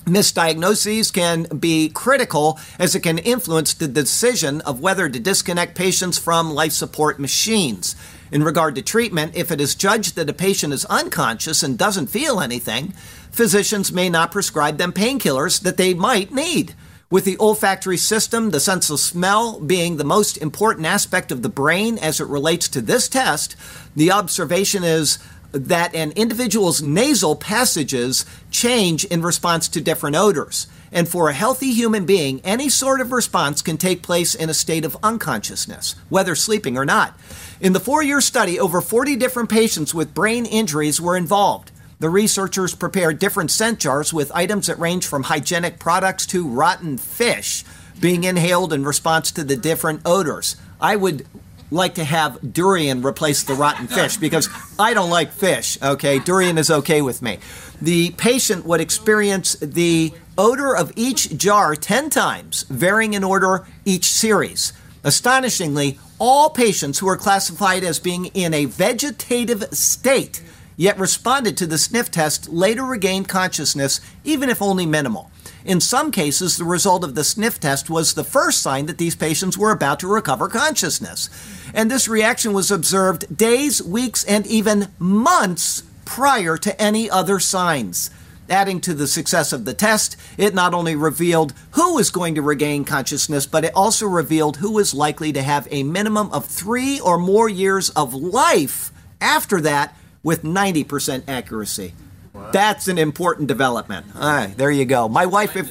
[0.06, 6.18] misdiagnoses can be critical as it can influence the decision of whether to disconnect patients
[6.18, 7.96] from life support machines.
[8.32, 12.08] In regard to treatment, if it is judged that a patient is unconscious and doesn't
[12.08, 12.94] feel anything,
[13.32, 16.74] physicians may not prescribe them painkillers that they might need.
[17.12, 21.50] With the olfactory system, the sense of smell being the most important aspect of the
[21.50, 23.56] brain as it relates to this test,
[23.96, 25.20] the observation is
[25.56, 30.68] that an individual's nasal passages change in response to different odors.
[30.92, 34.54] And for a healthy human being, any sort of response can take place in a
[34.54, 37.18] state of unconsciousness, whether sleeping or not.
[37.60, 41.72] In the four year study, over 40 different patients with brain injuries were involved.
[42.00, 46.98] The researchers prepared different scent jars with items that range from hygienic products to rotten
[46.98, 47.64] fish
[48.00, 50.58] being inhaled in response to the different odors.
[50.82, 51.26] I would
[51.72, 54.50] like to have durian replace the rotten fish because
[54.80, 56.20] I don't like fish, okay?
[56.20, 57.40] Durian is okay with me.
[57.82, 64.06] The patient would experience the odor of each jar 10 times, varying in order each
[64.06, 64.74] series.
[65.04, 70.42] Astonishingly, all patients who were classified as being in a vegetative state
[70.78, 75.32] yet responded to the sniff test later regained consciousness, even if only minimal.
[75.66, 79.16] In some cases, the result of the sniff test was the first sign that these
[79.16, 81.28] patients were about to recover consciousness.
[81.74, 88.12] And this reaction was observed days, weeks, and even months prior to any other signs.
[88.48, 92.44] Adding to the success of the test, it not only revealed who was going to
[92.44, 97.00] regain consciousness, but it also revealed who was likely to have a minimum of three
[97.00, 101.96] or more years of life after that with 90% accuracy.
[102.36, 102.52] Wow.
[102.52, 104.06] That's an important development.
[104.14, 105.08] All right, there you go.
[105.08, 105.68] My wife, if.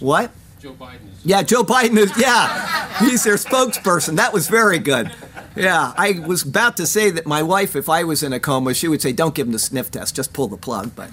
[0.00, 0.30] What?
[0.60, 1.24] Joe Biden is.
[1.24, 2.12] Yeah, Joe Biden is.
[2.18, 4.16] Yeah, he's their spokesperson.
[4.16, 5.12] That was very good.
[5.54, 8.74] Yeah, I was about to say that my wife, if I was in a coma,
[8.74, 11.10] she would say, "Don't give him the sniff test, just pull the plug." But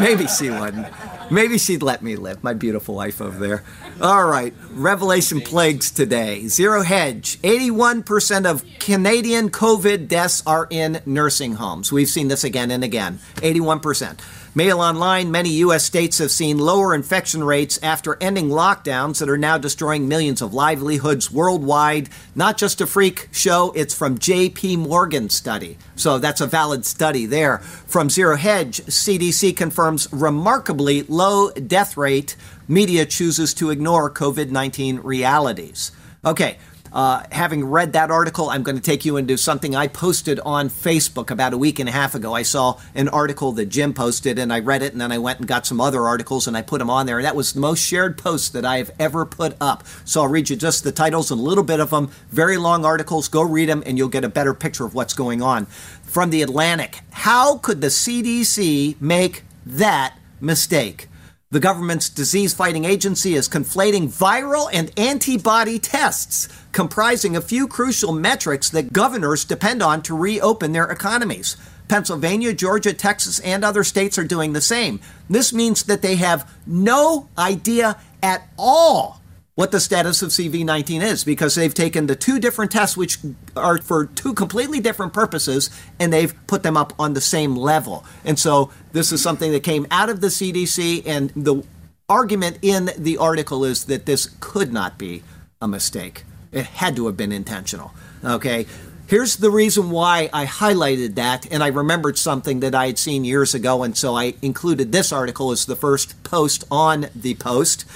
[0.00, 0.88] maybe she wouldn't.
[1.30, 2.42] Maybe she'd let me live.
[2.42, 3.64] My beautiful wife over there.
[4.00, 6.48] All right, Revelation plagues today.
[6.48, 7.38] Zero hedge.
[7.44, 11.92] Eighty-one percent of Canadian COVID deaths are in nursing homes.
[11.92, 13.18] We've seen this again and again.
[13.42, 14.20] Eighty-one percent.
[14.58, 15.84] Mail Online, many U.S.
[15.84, 20.52] states have seen lower infection rates after ending lockdowns that are now destroying millions of
[20.52, 22.08] livelihoods worldwide.
[22.34, 24.78] Not just a freak show, it's from J.P.
[24.78, 25.78] Morgan study.
[25.94, 27.58] So that's a valid study there.
[27.58, 32.34] From Zero Hedge, CDC confirms remarkably low death rate.
[32.66, 35.92] Media chooses to ignore COVID 19 realities.
[36.24, 36.58] Okay,
[36.92, 40.70] uh, having read that article, I'm going to take you into something I posted on
[40.70, 42.34] Facebook about a week and a half ago.
[42.34, 45.38] I saw an article that Jim posted, and I read it, and then I went
[45.38, 47.18] and got some other articles and I put them on there.
[47.18, 49.84] And that was the most shared post that I have ever put up.
[50.04, 52.10] So I'll read you just the titles and a little bit of them.
[52.30, 53.28] Very long articles.
[53.28, 55.66] Go read them, and you'll get a better picture of what's going on.
[56.02, 61.08] From the Atlantic How could the CDC make that mistake?
[61.50, 68.12] The government's disease fighting agency is conflating viral and antibody tests, comprising a few crucial
[68.12, 71.56] metrics that governors depend on to reopen their economies.
[71.88, 75.00] Pennsylvania, Georgia, Texas, and other states are doing the same.
[75.30, 79.17] This means that they have no idea at all
[79.58, 83.18] what the status of CV19 is because they've taken the two different tests, which
[83.56, 85.68] are for two completely different purposes,
[85.98, 88.04] and they've put them up on the same level.
[88.24, 91.64] And so this is something that came out of the CDC, and the
[92.08, 95.24] argument in the article is that this could not be
[95.60, 96.22] a mistake.
[96.52, 97.90] It had to have been intentional.
[98.24, 98.64] Okay.
[99.08, 103.24] Here's the reason why I highlighted that, and I remembered something that I had seen
[103.24, 107.86] years ago, and so I included this article as the first post on the post.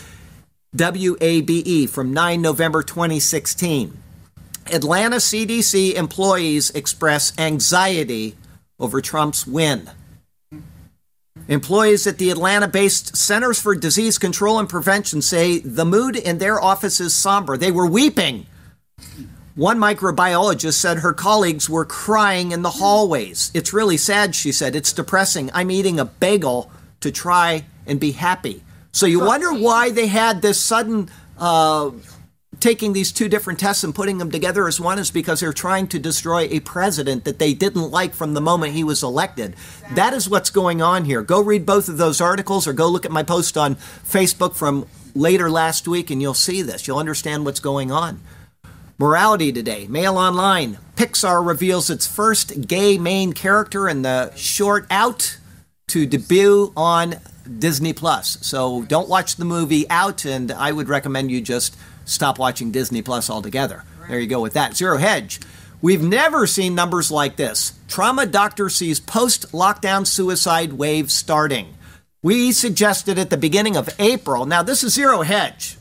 [0.75, 3.95] WABE from 9 November 2016.
[4.73, 8.37] Atlanta CDC employees express anxiety
[8.81, 9.91] over Trump's win.
[11.47, 16.39] Employees at the Atlanta based Centers for Disease Control and Prevention say the mood in
[16.39, 17.59] their office is somber.
[17.59, 18.47] They were weeping.
[19.55, 23.51] One microbiologist said her colleagues were crying in the hallways.
[23.53, 24.75] It's really sad, she said.
[24.75, 25.51] It's depressing.
[25.53, 28.63] I'm eating a bagel to try and be happy.
[28.93, 31.91] So you wonder why they had this sudden uh,
[32.61, 35.89] taking these two different tests and putting them together as one is because they're trying
[35.89, 39.57] to destroy a president that they didn't like from the moment he was elected.
[39.95, 41.23] That is what's going on here.
[41.23, 44.87] Go read both of those articles or go look at my post on Facebook from
[45.15, 46.87] later last week and you'll see this.
[46.87, 48.21] You'll understand what's going on.
[48.99, 49.87] Morality today.
[49.89, 50.79] Mail Online.
[50.97, 55.39] Pixar reveals its first gay main character in the short Out
[55.89, 57.17] to debut on
[57.59, 58.39] Disney Plus.
[58.43, 63.03] So don't watch the movie Out, and I would recommend you just stop watching Disney
[63.03, 63.85] Plus altogether.
[64.09, 64.77] There you go with that.
[64.77, 65.41] Zero Hedge.
[65.81, 67.73] We've never seen numbers like this.
[67.89, 71.75] Trauma doctor sees post lockdown suicide wave starting.
[72.23, 74.47] We suggested at the beginning of April.
[74.47, 75.77] Now, this is Zero Hedge.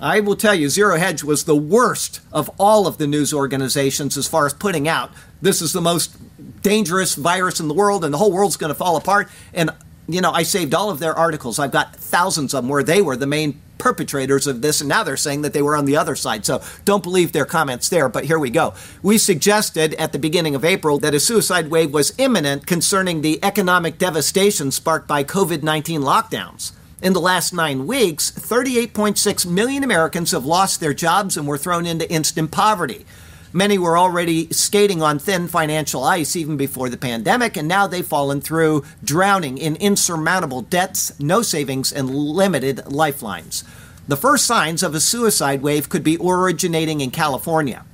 [0.00, 4.16] I will tell you, Zero Hedge was the worst of all of the news organizations
[4.16, 6.16] as far as putting out this is the most
[6.62, 9.28] dangerous virus in the world and the whole world's going to fall apart.
[9.54, 9.70] And
[10.08, 11.58] you know, I saved all of their articles.
[11.58, 15.04] I've got thousands of them where they were the main perpetrators of this, and now
[15.04, 16.44] they're saying that they were on the other side.
[16.44, 18.74] So don't believe their comments there, but here we go.
[19.02, 23.38] We suggested at the beginning of April that a suicide wave was imminent concerning the
[23.44, 26.72] economic devastation sparked by COVID 19 lockdowns.
[27.00, 31.86] In the last nine weeks, 38.6 million Americans have lost their jobs and were thrown
[31.86, 33.06] into instant poverty.
[33.52, 38.06] Many were already skating on thin financial ice even before the pandemic, and now they've
[38.06, 43.64] fallen through, drowning in insurmountable debts, no savings, and limited lifelines.
[44.06, 47.84] The first signs of a suicide wave could be originating in California.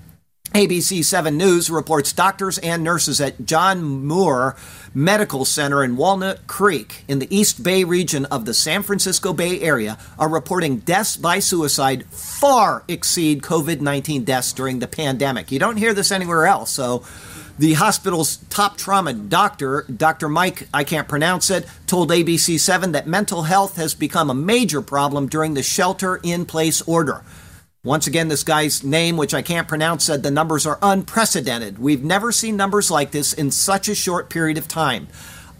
[0.54, 4.54] ABC 7 News reports doctors and nurses at John Muir
[4.94, 9.60] Medical Center in Walnut Creek in the East Bay region of the San Francisco Bay
[9.60, 15.50] Area are reporting deaths by suicide far exceed COVID 19 deaths during the pandemic.
[15.50, 17.02] You don't hear this anywhere else, so
[17.58, 20.28] The hospital's top trauma doctor, Dr.
[20.28, 25.28] Mike, I can't pronounce it, told ABC7 that mental health has become a major problem
[25.28, 27.22] during the shelter in place order.
[27.84, 31.78] Once again, this guy's name, which I can't pronounce, said the numbers are unprecedented.
[31.78, 35.06] We've never seen numbers like this in such a short period of time.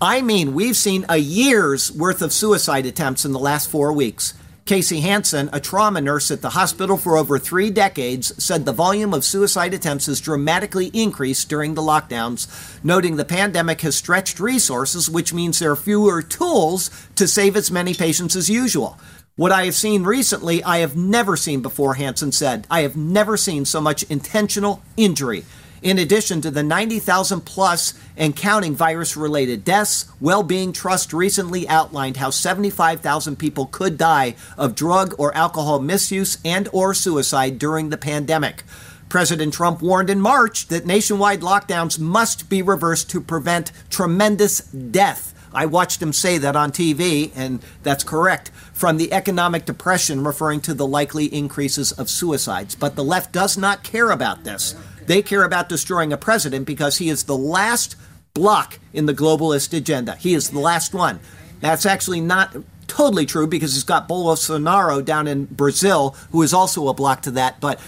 [0.01, 4.33] I mean, we've seen a year's worth of suicide attempts in the last four weeks.
[4.64, 9.12] Casey Hansen, a trauma nurse at the hospital for over three decades, said the volume
[9.12, 15.11] of suicide attempts has dramatically increased during the lockdowns, noting the pandemic has stretched resources,
[15.11, 18.99] which means there are fewer tools to save as many patients as usual.
[19.37, 22.68] What I have seen recently, I have never seen before, Hansen said.
[22.70, 25.45] I have never seen so much intentional injury.
[25.82, 32.18] In addition to the 90,000 plus and counting virus related deaths, Wellbeing Trust recently outlined
[32.18, 37.99] how 75,000 people could die of drug or alcohol misuse and or suicide during the
[37.99, 38.62] pandemic.
[39.09, 45.34] President Trump warned in March that nationwide lockdowns must be reversed to prevent tremendous death.
[45.55, 50.61] I watched him say that on TV, and that's correct, from the economic depression, referring
[50.63, 52.75] to the likely increases of suicides.
[52.75, 54.75] But the left does not care about this.
[55.07, 57.97] They care about destroying a president because he is the last
[58.33, 60.17] block in the globalist agenda.
[60.17, 61.21] He is the last one.
[61.61, 66.89] That's actually not totally true because he's got Bolsonaro down in Brazil, who is also
[66.89, 67.81] a block to that, but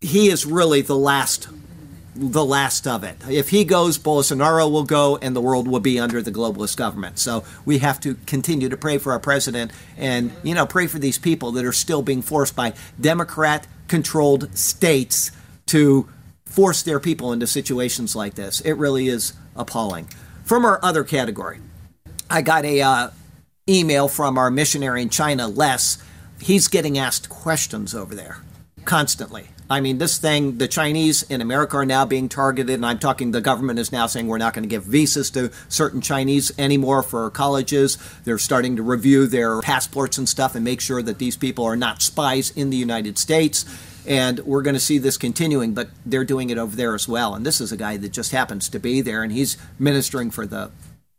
[0.00, 1.48] he is really the last
[2.14, 3.16] the last of it.
[3.28, 7.18] If he goes, Bolsonaro will go, and the world will be under the globalist government.
[7.18, 10.98] So we have to continue to pray for our president and, you know, pray for
[10.98, 15.30] these people that are still being forced by Democrat controlled states
[15.66, 16.08] to
[16.44, 18.60] force their people into situations like this.
[18.60, 20.08] It really is appalling.
[20.44, 21.60] From our other category,
[22.28, 23.10] I got a uh,
[23.68, 26.02] email from our missionary in China, Les.
[26.40, 28.38] He's getting asked questions over there
[28.84, 29.48] constantly.
[29.70, 33.30] I mean, this thing, the Chinese in America are now being targeted, and I'm talking
[33.30, 37.04] the government is now saying we're not going to give visas to certain Chinese anymore
[37.04, 37.96] for colleges.
[38.24, 41.76] They're starting to review their passports and stuff and make sure that these people are
[41.76, 43.64] not spies in the United States
[44.06, 47.34] and we're going to see this continuing, but they're doing it over there as well.
[47.34, 50.46] And this is a guy that just happens to be there, and he's ministering for
[50.46, 50.70] the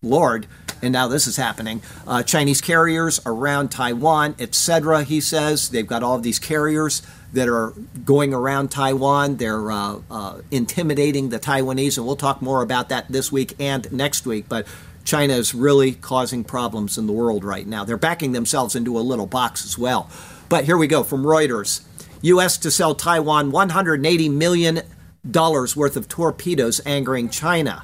[0.04, 0.47] Lord,
[0.82, 1.84] and now this is happening.
[2.08, 5.04] Uh, Chinese carriers around Taiwan, etc.
[5.04, 9.38] He says they've got all of these carriers that are going around Taiwan.
[9.38, 13.91] They're uh, uh, intimidating the Taiwanese, and we'll talk more about that this week and
[13.91, 14.45] next week.
[14.49, 14.66] But
[15.04, 17.84] China is really causing problems in the world right now.
[17.84, 20.10] They're backing themselves into a little box as well.
[20.49, 21.84] But here we go from Reuters.
[22.24, 22.58] U.S.
[22.58, 24.82] to sell Taiwan $180 million
[25.24, 27.84] worth of torpedoes, angering China.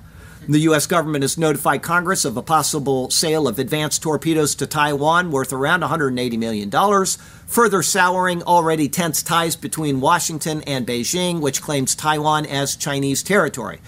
[0.49, 0.85] The U.S.
[0.87, 5.81] government has notified Congress of a possible sale of advanced torpedoes to Taiwan worth around
[5.81, 6.71] $180 million,
[7.47, 13.79] further souring already tense ties between Washington and Beijing, which claims Taiwan as Chinese territory.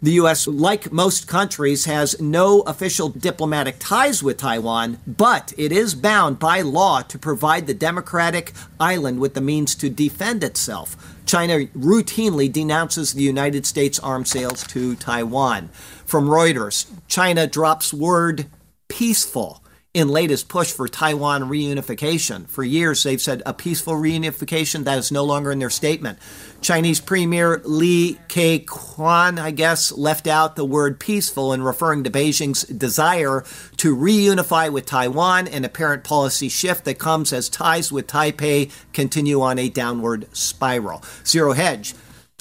[0.00, 5.94] The U.S., like most countries, has no official diplomatic ties with Taiwan, but it is
[5.94, 10.96] bound by law to provide the democratic island with the means to defend itself.
[11.26, 15.70] China routinely denounces the United States arms sales to Taiwan.
[16.06, 18.46] From Reuters, China drops word
[18.88, 22.46] peaceful in latest push for Taiwan reunification.
[22.48, 24.84] For years, they've said a peaceful reunification.
[24.84, 26.18] That is no longer in their statement.
[26.60, 32.64] Chinese Premier Li Keqiang, I guess, left out the word peaceful in referring to Beijing's
[32.64, 33.42] desire
[33.78, 39.40] to reunify with Taiwan, an apparent policy shift that comes as ties with Taipei continue
[39.40, 41.02] on a downward spiral.
[41.24, 41.94] Zero Hedge.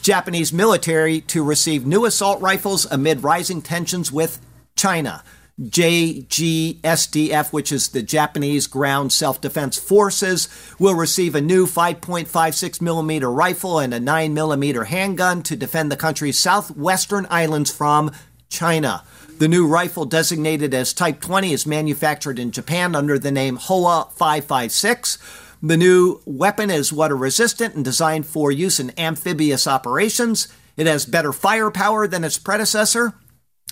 [0.05, 4.39] Japanese military to receive new assault rifles amid rising tensions with
[4.75, 5.23] China.
[5.59, 10.47] JGSDF, which is the Japanese Ground Self Defense Forces,
[10.77, 15.97] will receive a new 5.56 millimeter rifle and a 9 millimeter handgun to defend the
[15.97, 18.11] country's southwestern islands from
[18.47, 19.03] China.
[19.39, 24.09] The new rifle, designated as Type 20, is manufactured in Japan under the name Howa
[24.13, 25.17] 556.
[25.61, 30.47] The new weapon is water resistant and designed for use in amphibious operations.
[30.77, 33.13] It has better firepower than its predecessor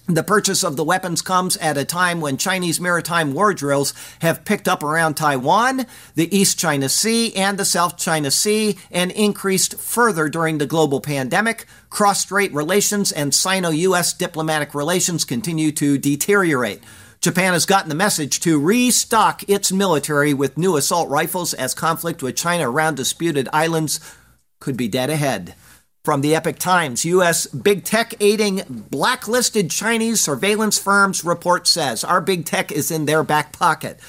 [0.08, 4.44] the purchase of the weapons comes at a time when Chinese maritime war drills have
[4.44, 9.80] picked up around Taiwan, the East China Sea, and the South China Sea, and increased
[9.80, 11.68] further during the global pandemic.
[11.90, 16.82] Cross strait relations and Sino US diplomatic relations continue to deteriorate.
[17.24, 22.22] Japan has gotten the message to restock its military with new assault rifles as conflict
[22.22, 24.02] with China around disputed islands
[24.60, 25.56] could be dead ahead.
[26.04, 27.48] From the Epoch Times, U.S.
[27.48, 33.24] big tech aiding blacklisted Chinese surveillance firms report says our big tech is in their
[33.24, 34.02] back pocket.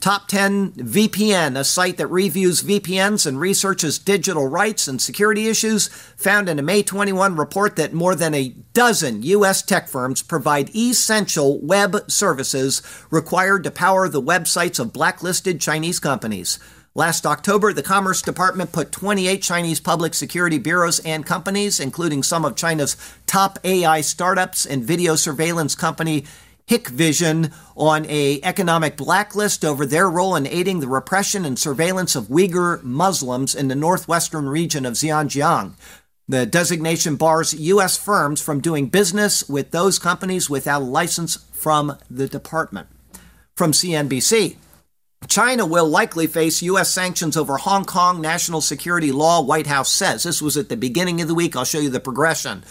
[0.00, 5.88] Top 10 VPN, a site that reviews VPNs and researches digital rights and security issues,
[5.88, 9.60] found in a May 21 report that more than a dozen U.S.
[9.60, 12.80] tech firms provide essential web services
[13.10, 16.60] required to power the websites of blacklisted Chinese companies.
[16.94, 22.44] Last October, the Commerce Department put 28 Chinese public security bureaus and companies, including some
[22.44, 22.96] of China's
[23.26, 26.24] top AI startups and video surveillance company
[26.68, 32.28] Hikvision on a economic blacklist over their role in aiding the repression and surveillance of
[32.28, 35.72] Uyghur Muslims in the northwestern region of Xinjiang.
[36.28, 37.96] The designation bars U.S.
[37.96, 42.88] firms from doing business with those companies without a license from the department.
[43.56, 44.56] From CNBC,
[45.26, 46.92] China will likely face U.S.
[46.92, 50.22] sanctions over Hong Kong national security law, White House says.
[50.22, 51.56] This was at the beginning of the week.
[51.56, 52.62] I'll show you the progression.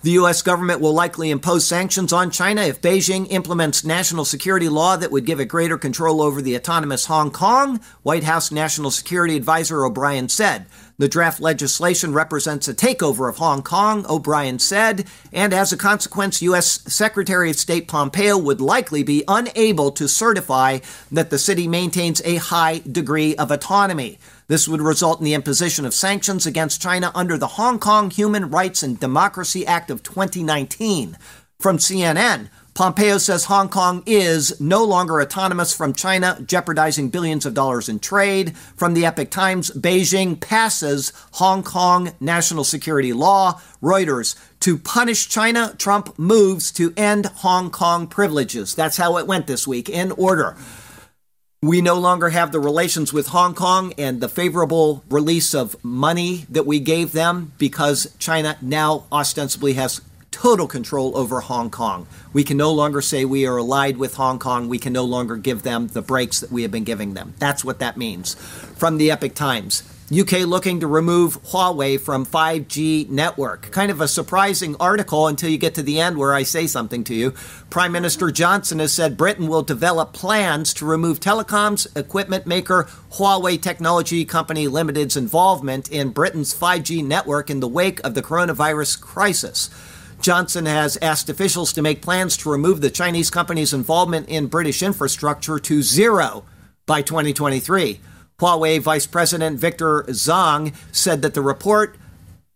[0.00, 0.42] The U.S.
[0.42, 5.26] government will likely impose sanctions on China if Beijing implements national security law that would
[5.26, 10.28] give it greater control over the autonomous Hong Kong, White House National Security Advisor O'Brien
[10.28, 10.66] said.
[10.98, 16.42] The draft legislation represents a takeover of Hong Kong, O'Brien said, and as a consequence,
[16.42, 16.80] U.S.
[16.92, 20.78] Secretary of State Pompeo would likely be unable to certify
[21.10, 24.20] that the city maintains a high degree of autonomy.
[24.48, 28.48] This would result in the imposition of sanctions against China under the Hong Kong Human
[28.48, 31.18] Rights and Democracy Act of 2019.
[31.58, 37.52] From CNN, Pompeo says Hong Kong is no longer autonomous from China, jeopardizing billions of
[37.52, 38.56] dollars in trade.
[38.56, 43.60] From the Epoch Times, Beijing passes Hong Kong national security law.
[43.82, 48.74] Reuters, to punish China, Trump moves to end Hong Kong privileges.
[48.74, 50.56] That's how it went this week, in order.
[51.60, 56.46] We no longer have the relations with Hong Kong and the favorable release of money
[56.48, 60.00] that we gave them because China now ostensibly has
[60.30, 62.06] total control over Hong Kong.
[62.32, 64.68] We can no longer say we are allied with Hong Kong.
[64.68, 67.34] We can no longer give them the breaks that we have been giving them.
[67.40, 68.34] That's what that means.
[68.76, 69.82] From the Epoch Times.
[70.10, 73.70] UK looking to remove Huawei from 5G network.
[73.70, 77.04] Kind of a surprising article until you get to the end where I say something
[77.04, 77.32] to you.
[77.68, 83.60] Prime Minister Johnson has said Britain will develop plans to remove telecoms equipment maker Huawei
[83.60, 89.68] Technology Company Limited's involvement in Britain's 5G network in the wake of the coronavirus crisis.
[90.22, 94.82] Johnson has asked officials to make plans to remove the Chinese company's involvement in British
[94.82, 96.46] infrastructure to zero
[96.86, 98.00] by 2023.
[98.40, 101.96] Huawei Vice President Victor Zhang said that the report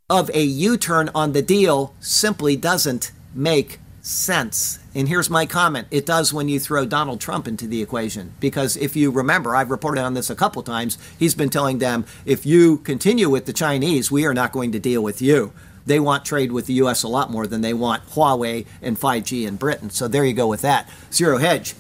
[0.09, 4.79] of a U turn on the deal simply doesn't make sense.
[4.95, 8.35] And here's my comment it does when you throw Donald Trump into the equation.
[8.39, 12.05] Because if you remember, I've reported on this a couple times, he's been telling them
[12.25, 15.53] if you continue with the Chinese, we are not going to deal with you.
[15.85, 17.03] They want trade with the U.S.
[17.03, 19.91] a lot more than they want Huawei and 5G in Britain.
[19.91, 20.89] So there you go with that.
[21.13, 21.75] Zero hedge.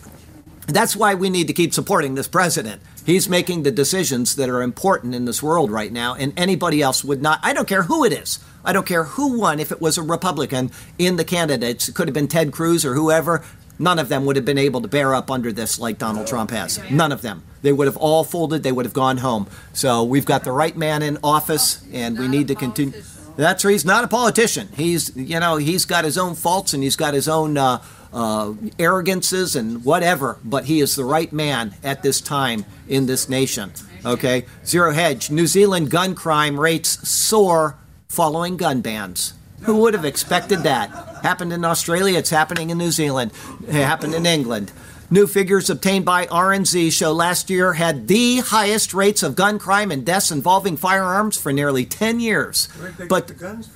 [0.66, 2.82] That's why we need to keep supporting this president.
[3.04, 7.04] He's making the decisions that are important in this world right now, and anybody else
[7.04, 7.40] would not.
[7.42, 8.38] I don't care who it is.
[8.64, 9.58] I don't care who won.
[9.58, 12.94] If it was a Republican in the candidates, it could have been Ted Cruz or
[12.94, 13.44] whoever.
[13.78, 16.50] None of them would have been able to bear up under this like Donald Trump
[16.52, 16.78] has.
[16.90, 17.42] None of them.
[17.62, 18.62] They would have all folded.
[18.62, 19.48] They would have gone home.
[19.72, 23.02] So we've got the right man in office, and we need to continue.
[23.36, 24.68] That's he's not a politician.
[24.76, 27.56] He's, you know, he's got his own faults and he's got his own.
[27.56, 27.82] Uh,
[28.12, 33.28] uh, arrogances and whatever, but he is the right man at this time in this
[33.28, 33.72] nation.
[34.04, 34.46] Okay?
[34.64, 35.30] Zero hedge.
[35.30, 37.76] New Zealand gun crime rates soar
[38.08, 39.34] following gun bans.
[39.62, 40.90] Who would have expected that?
[41.22, 43.30] Happened in Australia, it's happening in New Zealand,
[43.66, 44.72] it happened in England.
[45.12, 49.90] New figures obtained by RNZ show last year had the highest rates of gun crime
[49.90, 52.66] and deaths involving firearms for nearly 10 years.
[53.10, 53.28] but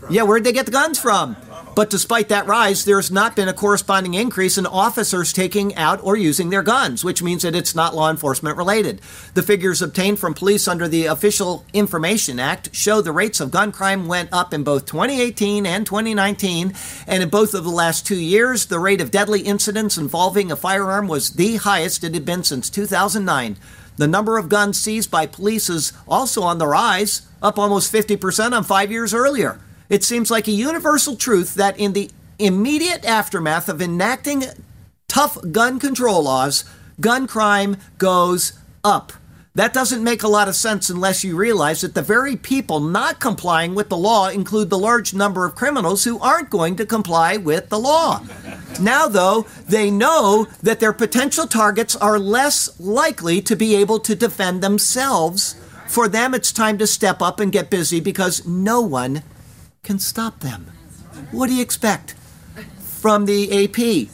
[0.09, 1.37] Yeah, where'd they get the guns from?
[1.75, 6.17] But despite that rise, there's not been a corresponding increase in officers taking out or
[6.17, 9.03] using their guns, which means that it's not law enforcement related.
[9.35, 13.73] The figures obtained from police under the Official Information Act show the rates of gun
[13.73, 16.73] crime went up in both 2018 and 2019,
[17.07, 20.57] and in both of the last two years, the rate of deadly incidents involving a
[20.57, 23.57] firearm was the highest it had been since 2009.
[23.97, 28.53] The number of guns seized by police is also on the rise, up almost 50%
[28.53, 29.61] on five years earlier.
[29.89, 34.45] It seems like a universal truth that in the immediate aftermath of enacting
[35.09, 36.65] tough gun control laws,
[37.01, 39.13] gun crime goes up.
[39.57, 43.21] That doesn't make a lot of sense unless you realize that the very people not
[43.21, 47.39] complying with the law include the large number of criminals who aren't going to comply
[47.39, 48.21] with the law.
[48.79, 54.15] Now, though, they know that their potential targets are less likely to be able to
[54.15, 55.55] defend themselves.
[55.87, 59.23] For them, it's time to step up and get busy because no one
[59.83, 60.67] can stop them.
[61.31, 62.15] What do you expect
[62.79, 64.11] from the AP?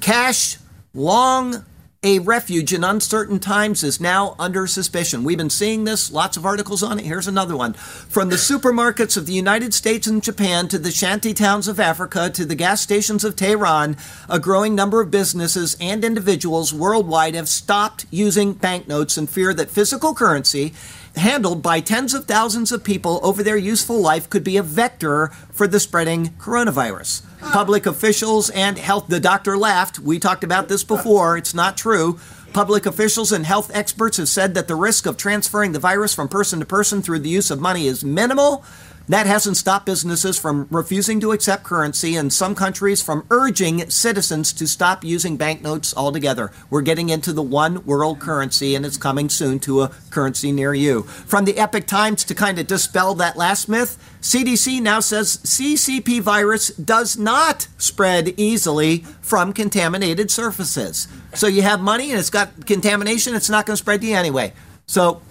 [0.00, 0.56] Cash
[0.94, 1.66] long
[2.04, 5.22] a refuge in uncertain times is now under suspicion.
[5.22, 7.04] We've been seeing this, lots of articles on it.
[7.04, 7.74] Here's another one.
[7.74, 12.28] From the supermarkets of the United States and Japan to the shanty towns of Africa
[12.30, 13.96] to the gas stations of Tehran,
[14.28, 19.70] a growing number of businesses and individuals worldwide have stopped using banknotes in fear that
[19.70, 20.74] physical currency
[21.16, 25.28] handled by tens of thousands of people over their useful life could be a vector
[25.52, 27.22] for the spreading coronavirus.
[27.52, 29.98] Public officials and health, the doctor laughed.
[29.98, 31.36] We talked about this before.
[31.36, 32.18] It's not true.
[32.52, 36.28] Public officials and health experts have said that the risk of transferring the virus from
[36.28, 38.64] person to person through the use of money is minimal.
[39.08, 44.52] That hasn't stopped businesses from refusing to accept currency and some countries from urging citizens
[44.54, 46.52] to stop using banknotes altogether.
[46.70, 50.72] We're getting into the one world currency and it's coming soon to a currency near
[50.72, 51.02] you.
[51.02, 56.20] From the Epoch Times to kind of dispel that last myth, CDC now says CCP
[56.20, 61.08] virus does not spread easily from contaminated surfaces.
[61.34, 64.14] So you have money and it's got contamination, it's not going to spread to you
[64.14, 64.52] anyway.
[64.86, 65.22] So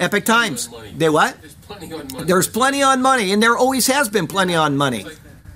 [0.00, 0.68] Epoch Times.
[0.96, 1.36] They what?
[1.62, 2.24] plenty on money.
[2.24, 5.04] There's plenty on money, and there always has been plenty on money.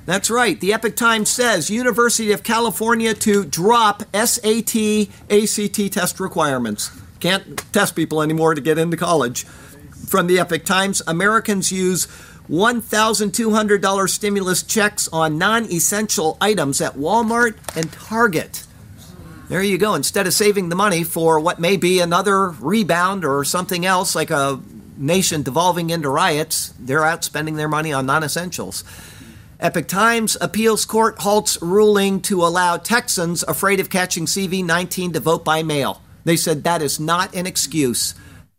[0.06, 0.60] That's right.
[0.60, 6.90] The Epoch Times says University of California to drop SAT, ACT test requirements.
[7.20, 9.44] Can't test people anymore to get into college.
[9.44, 12.06] From the Epoch Times, Americans use
[12.50, 18.66] $1,200 stimulus checks on non essential items at Walmart and Target.
[19.54, 19.94] There you go.
[19.94, 24.32] Instead of saving the money for what may be another rebound or something else like
[24.32, 24.60] a
[24.96, 28.82] nation devolving into riots, they're out spending their money on non essentials.
[29.60, 35.44] Epoch Times appeals court halts ruling to allow Texans afraid of catching CV19 to vote
[35.44, 36.02] by mail.
[36.24, 38.16] They said that is not an excuse.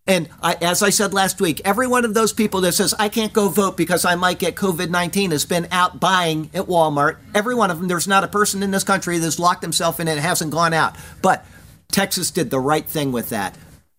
[0.08, 3.10] And I, as I said last week, every one of those people that says, I
[3.10, 7.18] can't go vote because I might get COVID 19 has been out buying at Walmart.
[7.34, 10.08] Every one of them, there's not a person in this country that's locked himself in
[10.08, 10.96] and hasn't gone out.
[11.24, 11.44] But
[11.92, 13.58] Texas did the right thing with that.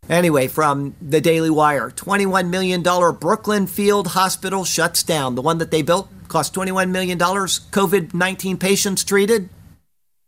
[0.08, 5.34] Anyway, from the Daily Wire $21 million Brooklyn Field Hospital shuts down.
[5.34, 7.18] The one that they built cost $21 million.
[7.18, 9.48] COVID 19 patients treated?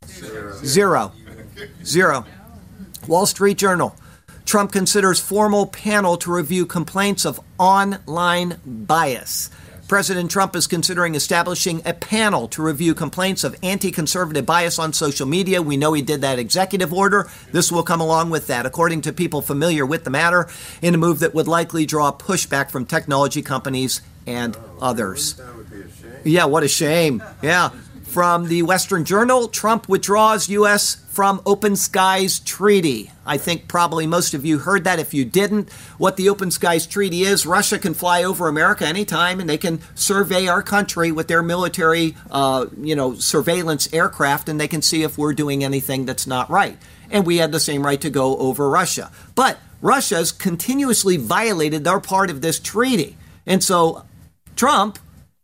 [0.07, 0.59] Zero.
[0.65, 1.13] Zero.
[1.85, 2.25] Zero.
[3.07, 3.95] Wall Street Journal.
[4.49, 9.51] Trump considers formal panel to review complaints of online bias.
[9.89, 14.95] President Trump is considering establishing a panel to review complaints of anti conservative bias on
[14.95, 15.61] social media.
[15.61, 17.29] We know he did that executive order.
[17.53, 20.49] This will come along with that, according to people familiar with the matter,
[20.81, 25.39] in a move that would likely draw pushback from technology companies and others.
[26.25, 27.23] Yeah, what a shame.
[27.43, 27.71] Yeah.
[28.09, 30.95] From the Western Journal, Trump withdraws U.S.
[31.11, 33.13] from Open Skies Treaty.
[33.27, 34.99] I think probably most of you heard that.
[34.99, 39.41] If you didn't, what the Open Skies Treaty is Russia can fly over America anytime
[39.41, 44.59] and they can survey our country with their military, uh, you know, surveillance aircraft and
[44.59, 46.79] they can see if we're doing anything that's not right.
[47.11, 49.13] And we had the same right to go over Russia.
[49.35, 53.19] But Russia's continuously violated their part of this treaty.
[53.45, 54.07] And so
[54.57, 54.99] Trump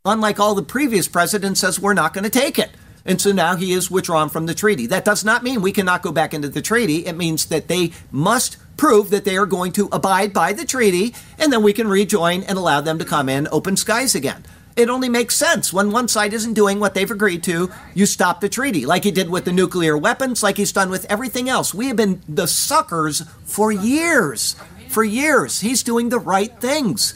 [0.07, 2.71] unlike all the previous presidents, says we're not going to take it.
[3.07, 4.87] And so now he is withdrawn from the treaty.
[4.87, 7.07] That does not mean we cannot go back into the treaty.
[7.07, 11.15] It means that they must prove that they are going to abide by the treaty,
[11.39, 14.45] and then we can rejoin and allow them to come in open skies again.
[14.77, 18.43] It only makes sense when one side isn't doing what they've agreed to, you stop
[18.43, 21.73] the treaty, like he did with the nuclear weapons, like he's done with everything else.
[21.73, 24.55] We have been the suckers for years.
[24.91, 25.61] For years.
[25.61, 27.15] He's doing the right things.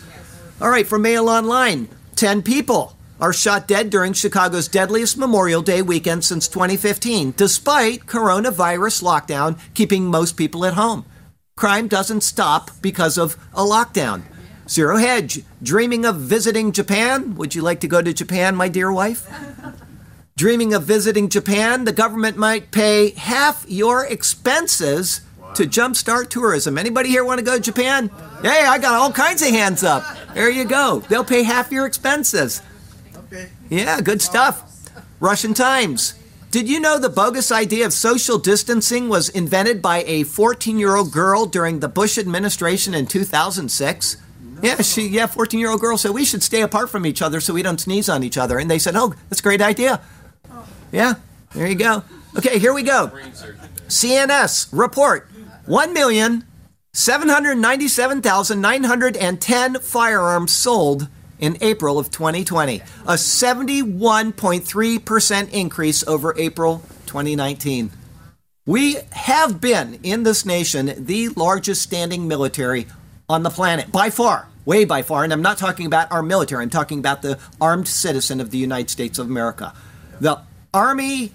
[0.58, 1.88] All right, from Mail Online.
[2.18, 9.04] 10 people are shot dead during Chicago's deadliest Memorial Day weekend since 2015, despite coronavirus
[9.04, 11.04] lockdown keeping most people at home.
[11.56, 14.22] Crime doesn't stop because of a lockdown.
[14.68, 17.36] Zero Hedge, dreaming of visiting Japan?
[17.36, 19.30] Would you like to go to Japan, my dear wife?
[20.36, 21.84] dreaming of visiting Japan?
[21.84, 25.20] The government might pay half your expenses
[25.54, 26.78] to jumpstart tourism.
[26.78, 28.10] Anybody here want to go to Japan?
[28.42, 30.04] Hey, I got all kinds of hands up.
[30.34, 31.00] There you go.
[31.08, 32.62] They'll pay half your expenses.
[33.16, 33.48] Okay.
[33.68, 34.64] Yeah, good stuff.
[35.20, 36.14] Russian Times.
[36.50, 40.96] Did you know the bogus idea of social distancing was invented by a 14 year
[40.96, 44.16] old girl during the Bush administration in 2006?
[44.62, 47.40] Yeah, she, yeah, 14 year old girl said we should stay apart from each other
[47.40, 48.58] so we don't sneeze on each other.
[48.58, 50.00] And they said, oh, that's a great idea.
[50.50, 50.66] Oh.
[50.90, 51.14] Yeah,
[51.54, 52.02] there you go.
[52.36, 53.12] Okay, here we go.
[53.88, 55.28] CNS report
[55.66, 56.44] 1 million
[56.98, 61.06] 797,910 firearms sold
[61.38, 67.92] in April of 2020, a 71.3% increase over April 2019.
[68.66, 72.88] We have been in this nation the largest standing military
[73.28, 75.22] on the planet by far, way by far.
[75.22, 78.58] And I'm not talking about our military, I'm talking about the armed citizen of the
[78.58, 79.72] United States of America.
[80.20, 80.40] The
[80.74, 81.32] Army,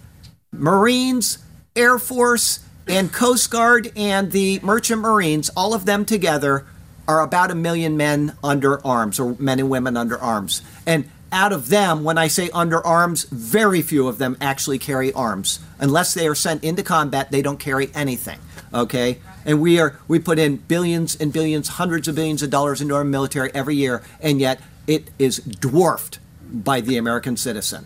[0.51, 1.37] Marines,
[1.73, 6.65] Air Force, And Coast Guard and the Merchant Marines, all of them together,
[7.07, 10.61] are about a million men under arms, or men and women under arms.
[10.85, 15.11] And out of them, when I say under arms, very few of them actually carry
[15.13, 15.59] arms.
[15.79, 18.39] Unless they are sent into combat, they don't carry anything.
[18.73, 19.19] Okay?
[19.45, 22.95] And we are we put in billions and billions, hundreds of billions of dollars into
[22.95, 26.19] our military every year, and yet it is dwarfed
[26.51, 27.85] by the American citizen.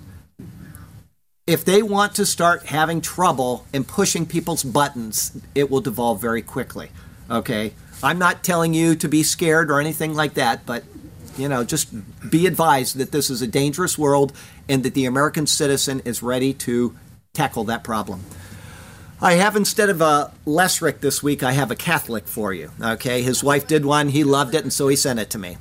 [1.48, 6.42] If they want to start having trouble and pushing people's buttons, it will devolve very
[6.42, 6.90] quickly.
[7.32, 7.74] Okay?
[8.04, 10.84] I'm not telling you to be scared or anything like that, but
[11.38, 11.90] you know, just
[12.30, 14.34] be advised that this is a dangerous world
[14.68, 16.96] and that the American citizen is ready to
[17.34, 18.24] tackle that problem.
[19.22, 22.72] I have instead of a Lesric this week, I have a Catholic for you.
[22.82, 25.58] Okay, his wife did one, he loved it, and so he sent it to me.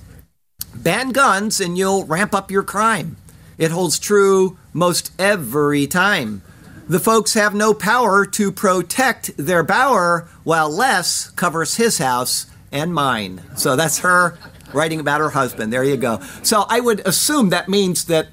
[0.74, 3.16] Ban guns and you'll ramp up your crime.
[3.59, 6.43] It holds true most every time.
[6.89, 12.95] The folks have no power to protect their bower while Les covers his house and
[12.95, 13.43] mine.
[13.57, 14.39] So that's her
[14.73, 15.73] writing about her husband.
[15.73, 16.21] There you go.
[16.43, 18.29] So I would assume that means that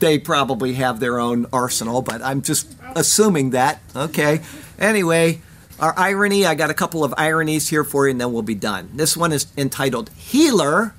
[0.00, 3.80] they probably have their own arsenal, but I'm just assuming that.
[3.94, 4.40] Okay.
[4.78, 5.40] Anyway,
[5.78, 8.54] our irony, I got a couple of ironies here for you, and then we'll be
[8.54, 8.90] done.
[8.94, 10.94] This one is entitled Healer,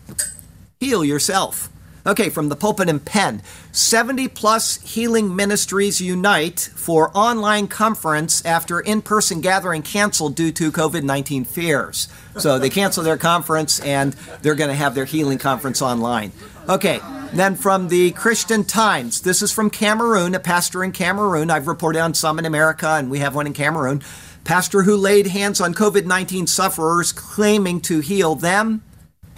[0.79, 1.69] Heal Yourself.
[2.05, 3.41] Okay, from the pulpit and pen.
[3.71, 10.71] 70 plus healing ministries unite for online conference after in person gathering canceled due to
[10.71, 12.07] COVID 19 fears.
[12.37, 16.31] So they cancel their conference and they're going to have their healing conference online.
[16.69, 16.99] Okay,
[17.33, 19.21] then from the Christian Times.
[19.21, 21.51] This is from Cameroon, a pastor in Cameroon.
[21.51, 24.01] I've reported on some in America, and we have one in Cameroon.
[24.43, 28.83] Pastor who laid hands on COVID 19 sufferers claiming to heal them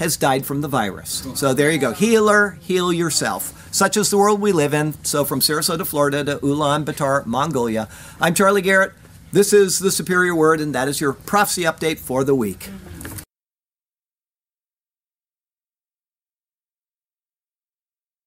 [0.01, 1.27] has died from the virus.
[1.35, 1.93] So there you go.
[1.93, 3.69] Healer, heal yourself.
[3.71, 4.93] Such is the world we live in.
[5.03, 7.87] So from Sarasota, Florida to Ulaanbaatar, Mongolia,
[8.19, 8.93] I'm Charlie Garrett.
[9.31, 12.69] This is the Superior Word, and that is your prophecy update for the week.